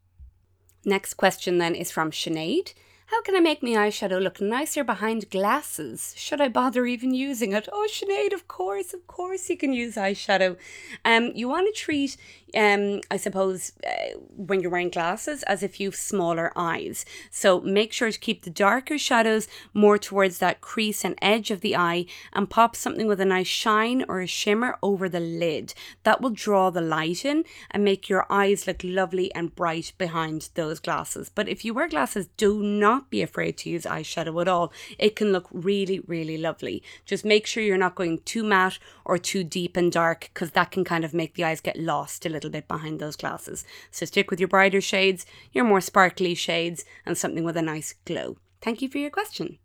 Next 0.84 1.14
question 1.14 1.58
then 1.58 1.74
is 1.74 1.90
from 1.90 2.10
Sinead. 2.10 2.72
How 3.06 3.22
can 3.22 3.36
I 3.36 3.40
make 3.40 3.62
my 3.62 3.70
eyeshadow 3.70 4.20
look 4.20 4.40
nicer 4.40 4.82
behind 4.82 5.30
glasses? 5.30 6.12
Should 6.16 6.40
I 6.40 6.48
bother 6.48 6.86
even 6.86 7.14
using 7.14 7.52
it? 7.52 7.68
Oh, 7.72 7.86
Sinead, 7.88 8.32
of 8.32 8.48
course, 8.48 8.92
of 8.92 9.06
course 9.06 9.48
you 9.48 9.56
can 9.56 9.72
use 9.72 9.94
eyeshadow. 9.94 10.56
Um, 11.04 11.30
you 11.32 11.48
want 11.48 11.72
to 11.72 11.80
treat, 11.80 12.16
um, 12.54 13.00
I 13.10 13.16
suppose, 13.16 13.72
uh, 13.86 14.18
when 14.36 14.60
you're 14.60 14.70
wearing 14.70 14.90
glasses 14.90 15.42
as 15.44 15.62
if 15.62 15.80
you've 15.80 15.96
smaller 15.96 16.52
eyes. 16.54 17.04
So 17.30 17.60
make 17.60 17.92
sure 17.92 18.10
to 18.10 18.18
keep 18.18 18.42
the 18.42 18.50
darker 18.50 18.98
shadows 18.98 19.48
more 19.74 19.98
towards 19.98 20.38
that 20.38 20.60
crease 20.60 21.04
and 21.04 21.18
edge 21.20 21.50
of 21.50 21.60
the 21.60 21.76
eye 21.76 22.06
and 22.32 22.48
pop 22.48 22.76
something 22.76 23.06
with 23.06 23.20
a 23.20 23.24
nice 23.24 23.48
shine 23.48 24.04
or 24.08 24.20
a 24.20 24.26
shimmer 24.26 24.78
over 24.82 25.08
the 25.08 25.20
lid. 25.20 25.74
That 26.04 26.20
will 26.20 26.30
draw 26.30 26.70
the 26.70 26.80
light 26.80 27.24
in 27.24 27.44
and 27.70 27.84
make 27.84 28.08
your 28.08 28.26
eyes 28.30 28.66
look 28.66 28.80
lovely 28.84 29.34
and 29.34 29.54
bright 29.54 29.92
behind 29.98 30.50
those 30.54 30.78
glasses. 30.78 31.30
But 31.34 31.48
if 31.48 31.64
you 31.64 31.74
wear 31.74 31.88
glasses, 31.88 32.28
do 32.36 32.62
not 32.62 33.10
be 33.10 33.22
afraid 33.22 33.56
to 33.58 33.70
use 33.70 33.84
eyeshadow 33.84 34.40
at 34.40 34.48
all. 34.48 34.72
It 34.98 35.16
can 35.16 35.32
look 35.32 35.48
really, 35.50 36.00
really 36.00 36.38
lovely. 36.38 36.82
Just 37.04 37.24
make 37.24 37.46
sure 37.46 37.62
you're 37.62 37.76
not 37.76 37.94
going 37.94 38.18
too 38.20 38.44
matte 38.44 38.78
or 39.04 39.18
too 39.18 39.42
deep 39.42 39.76
and 39.76 39.90
dark 39.90 40.30
because 40.32 40.52
that 40.52 40.70
can 40.70 40.84
kind 40.84 41.04
of 41.04 41.14
make 41.14 41.34
the 41.34 41.44
eyes 41.44 41.60
get 41.60 41.78
lost 41.78 42.24
a 42.26 42.35
little 42.36 42.50
bit 42.50 42.68
behind 42.68 43.00
those 43.00 43.16
glasses. 43.16 43.64
So 43.90 44.06
stick 44.06 44.30
with 44.30 44.40
your 44.40 44.48
brighter 44.48 44.80
shades, 44.80 45.26
your 45.52 45.64
more 45.64 45.80
sparkly 45.80 46.34
shades, 46.34 46.84
and 47.04 47.16
something 47.16 47.44
with 47.44 47.56
a 47.56 47.62
nice 47.62 47.94
glow. 48.04 48.36
Thank 48.60 48.82
you 48.82 48.88
for 48.88 48.98
your 48.98 49.10
question. 49.10 49.58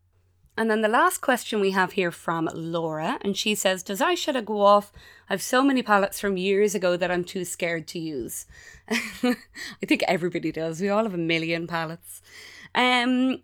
And 0.57 0.69
then 0.69 0.81
the 0.81 0.87
last 0.89 1.19
question 1.19 1.59
we 1.59 1.71
have 1.71 1.93
here 1.93 2.11
from 2.11 2.49
Laura, 2.53 3.17
and 3.21 3.37
she 3.37 3.55
says, 3.55 3.83
Does 3.83 4.01
eyeshadow 4.01 4.43
go 4.45 4.61
off? 4.61 4.91
I've 5.29 5.41
so 5.41 5.63
many 5.63 5.81
palettes 5.81 6.19
from 6.19 6.37
years 6.37 6.75
ago 6.75 6.97
that 6.97 7.09
I'm 7.09 7.23
too 7.23 7.45
scared 7.45 7.87
to 7.89 7.99
use. 7.99 8.45
I 8.89 9.35
think 9.87 10.03
everybody 10.07 10.51
does. 10.51 10.81
We 10.81 10.89
all 10.89 11.03
have 11.03 11.13
a 11.13 11.17
million 11.17 11.67
palettes. 11.67 12.21
Um, 12.75 13.41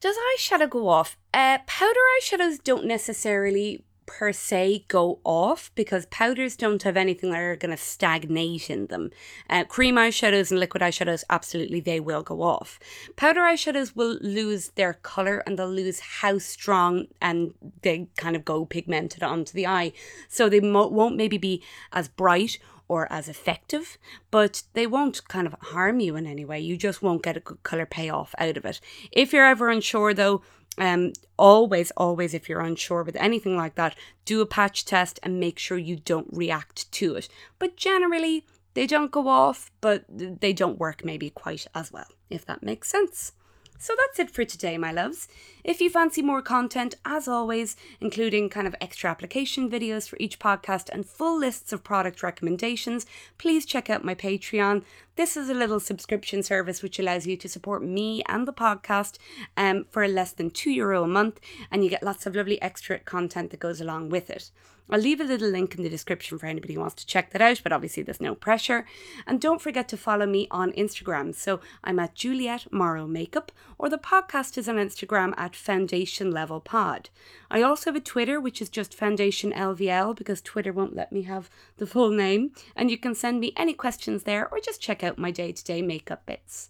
does 0.00 0.16
eyeshadow 0.36 0.68
go 0.68 0.88
off? 0.88 1.16
Uh, 1.32 1.58
powder 1.66 2.00
eyeshadows 2.20 2.62
don't 2.62 2.84
necessarily 2.84 3.84
per 4.06 4.32
se 4.32 4.84
go 4.88 5.20
off 5.24 5.70
because 5.74 6.06
powders 6.06 6.56
don't 6.56 6.82
have 6.82 6.96
anything 6.96 7.30
that 7.30 7.40
are 7.40 7.56
going 7.56 7.70
to 7.70 7.76
stagnate 7.76 8.70
in 8.70 8.86
them. 8.86 9.10
Uh, 9.48 9.64
cream 9.64 9.96
eyeshadows 9.96 10.50
and 10.50 10.60
liquid 10.60 10.82
eyeshadows, 10.82 11.24
absolutely, 11.30 11.80
they 11.80 12.00
will 12.00 12.22
go 12.22 12.42
off. 12.42 12.78
Powder 13.16 13.40
eyeshadows 13.40 13.94
will 13.96 14.18
lose 14.20 14.70
their 14.70 14.94
color 14.94 15.42
and 15.46 15.58
they'll 15.58 15.68
lose 15.68 16.00
how 16.00 16.38
strong 16.38 17.06
and 17.20 17.54
they 17.82 18.08
kind 18.16 18.36
of 18.36 18.44
go 18.44 18.64
pigmented 18.64 19.22
onto 19.22 19.52
the 19.52 19.66
eye. 19.66 19.92
So 20.28 20.48
they 20.48 20.60
mo- 20.60 20.88
won't 20.88 21.16
maybe 21.16 21.38
be 21.38 21.62
as 21.92 22.08
bright 22.08 22.58
or 22.88 23.10
as 23.10 23.28
effective, 23.28 23.96
but 24.30 24.62
they 24.74 24.86
won't 24.86 25.26
kind 25.28 25.46
of 25.46 25.54
harm 25.60 26.00
you 26.00 26.16
in 26.16 26.26
any 26.26 26.44
way. 26.44 26.60
You 26.60 26.76
just 26.76 27.02
won't 27.02 27.22
get 27.22 27.36
a 27.36 27.40
good 27.40 27.62
color 27.62 27.86
payoff 27.86 28.34
out 28.38 28.56
of 28.56 28.64
it. 28.64 28.80
If 29.10 29.32
you're 29.32 29.46
ever 29.46 29.70
unsure 29.70 30.12
though, 30.12 30.42
um, 30.78 31.12
always, 31.38 31.90
always, 31.96 32.34
if 32.34 32.48
you're 32.48 32.60
unsure 32.60 33.02
with 33.02 33.16
anything 33.16 33.56
like 33.56 33.74
that, 33.76 33.96
do 34.24 34.40
a 34.40 34.46
patch 34.46 34.84
test 34.84 35.20
and 35.22 35.40
make 35.40 35.58
sure 35.58 35.78
you 35.78 35.96
don't 35.96 36.28
react 36.32 36.90
to 36.92 37.14
it. 37.14 37.28
But 37.58 37.76
generally, 37.76 38.44
they 38.74 38.86
don't 38.86 39.10
go 39.10 39.28
off, 39.28 39.70
but 39.80 40.04
they 40.08 40.52
don't 40.52 40.78
work 40.78 41.04
maybe 41.04 41.30
quite 41.30 41.66
as 41.74 41.92
well, 41.92 42.08
if 42.28 42.44
that 42.46 42.62
makes 42.62 42.88
sense. 42.88 43.32
So 43.78 43.94
that's 43.98 44.18
it 44.18 44.30
for 44.30 44.44
today, 44.44 44.78
my 44.78 44.92
loves. 44.92 45.28
If 45.62 45.80
you 45.80 45.90
fancy 45.90 46.22
more 46.22 46.42
content, 46.42 46.94
as 47.04 47.28
always, 47.28 47.76
including 48.00 48.48
kind 48.48 48.66
of 48.66 48.74
extra 48.80 49.10
application 49.10 49.68
videos 49.68 50.08
for 50.08 50.16
each 50.18 50.38
podcast 50.38 50.88
and 50.90 51.04
full 51.04 51.38
lists 51.38 51.72
of 51.72 51.84
product 51.84 52.22
recommendations, 52.22 53.04
please 53.36 53.66
check 53.66 53.90
out 53.90 54.04
my 54.04 54.14
Patreon. 54.14 54.84
This 55.16 55.36
is 55.36 55.50
a 55.50 55.54
little 55.54 55.80
subscription 55.80 56.42
service 56.42 56.82
which 56.82 56.98
allows 56.98 57.26
you 57.26 57.36
to 57.36 57.48
support 57.48 57.82
me 57.82 58.22
and 58.26 58.48
the 58.48 58.52
podcast 58.52 59.18
um, 59.56 59.86
for 59.90 60.06
less 60.08 60.32
than 60.32 60.50
€2 60.50 60.74
Euro 60.76 61.04
a 61.04 61.08
month, 61.08 61.40
and 61.70 61.84
you 61.84 61.90
get 61.90 62.02
lots 62.02 62.26
of 62.26 62.34
lovely 62.34 62.60
extra 62.62 62.98
content 62.98 63.50
that 63.50 63.60
goes 63.60 63.80
along 63.80 64.08
with 64.08 64.30
it. 64.30 64.50
I'll 64.90 65.00
leave 65.00 65.20
a 65.20 65.24
little 65.24 65.48
link 65.48 65.74
in 65.74 65.82
the 65.82 65.88
description 65.88 66.38
for 66.38 66.46
anybody 66.46 66.74
who 66.74 66.80
wants 66.80 66.96
to 66.96 67.06
check 67.06 67.30
that 67.30 67.40
out, 67.40 67.60
but 67.62 67.72
obviously 67.72 68.02
there's 68.02 68.20
no 68.20 68.34
pressure. 68.34 68.86
And 69.26 69.40
don't 69.40 69.62
forget 69.62 69.88
to 69.88 69.96
follow 69.96 70.26
me 70.26 70.46
on 70.50 70.72
Instagram. 70.72 71.34
So 71.34 71.60
I'm 71.82 71.98
at 71.98 72.14
Juliet 72.14 72.70
Morrow 72.70 73.06
Makeup, 73.06 73.50
or 73.78 73.88
the 73.88 73.98
podcast 73.98 74.58
is 74.58 74.68
on 74.68 74.76
Instagram 74.76 75.32
at 75.38 75.56
Foundation 75.56 76.30
Level 76.30 76.60
Pod. 76.60 77.08
I 77.50 77.62
also 77.62 77.90
have 77.90 77.96
a 77.96 78.00
Twitter, 78.00 78.38
which 78.40 78.60
is 78.60 78.68
just 78.68 78.94
Foundation 78.94 79.52
LVL, 79.52 80.16
because 80.16 80.42
Twitter 80.42 80.72
won't 80.72 80.94
let 80.94 81.12
me 81.12 81.22
have 81.22 81.48
the 81.78 81.86
full 81.86 82.10
name. 82.10 82.52
And 82.76 82.90
you 82.90 82.98
can 82.98 83.14
send 83.14 83.40
me 83.40 83.52
any 83.56 83.72
questions 83.72 84.24
there, 84.24 84.48
or 84.48 84.60
just 84.60 84.82
check 84.82 85.02
out 85.02 85.18
my 85.18 85.30
day 85.30 85.52
to 85.52 85.64
day 85.64 85.80
makeup 85.80 86.26
bits. 86.26 86.68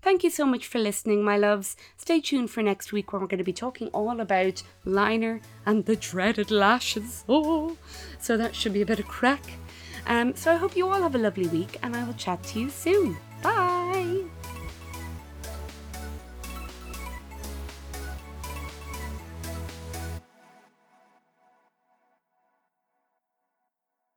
Thank 0.00 0.24
you 0.24 0.30
so 0.30 0.46
much 0.46 0.66
for 0.66 0.78
listening, 0.78 1.24
my 1.24 1.36
loves. 1.36 1.76
Stay 1.96 2.20
tuned 2.20 2.50
for 2.50 2.62
next 2.62 2.92
week 2.92 3.12
when 3.12 3.20
we're 3.20 3.28
going 3.28 3.38
to 3.38 3.44
be 3.44 3.52
talking 3.52 3.88
all 3.88 4.20
about 4.20 4.62
liner 4.84 5.40
and 5.66 5.84
the 5.84 5.96
dreaded 5.96 6.50
lashes. 6.50 7.24
Oh, 7.28 7.76
so 8.20 8.36
that 8.36 8.54
should 8.54 8.72
be 8.72 8.82
a 8.82 8.86
bit 8.86 9.00
of 9.00 9.06
crack. 9.06 9.42
Um, 10.06 10.34
so 10.34 10.52
I 10.52 10.56
hope 10.56 10.76
you 10.76 10.88
all 10.88 11.02
have 11.02 11.14
a 11.14 11.18
lovely 11.18 11.48
week 11.48 11.78
and 11.82 11.94
I 11.96 12.04
will 12.04 12.14
chat 12.14 12.42
to 12.44 12.60
you 12.60 12.70
soon. 12.70 13.16
Bye. 13.42 14.24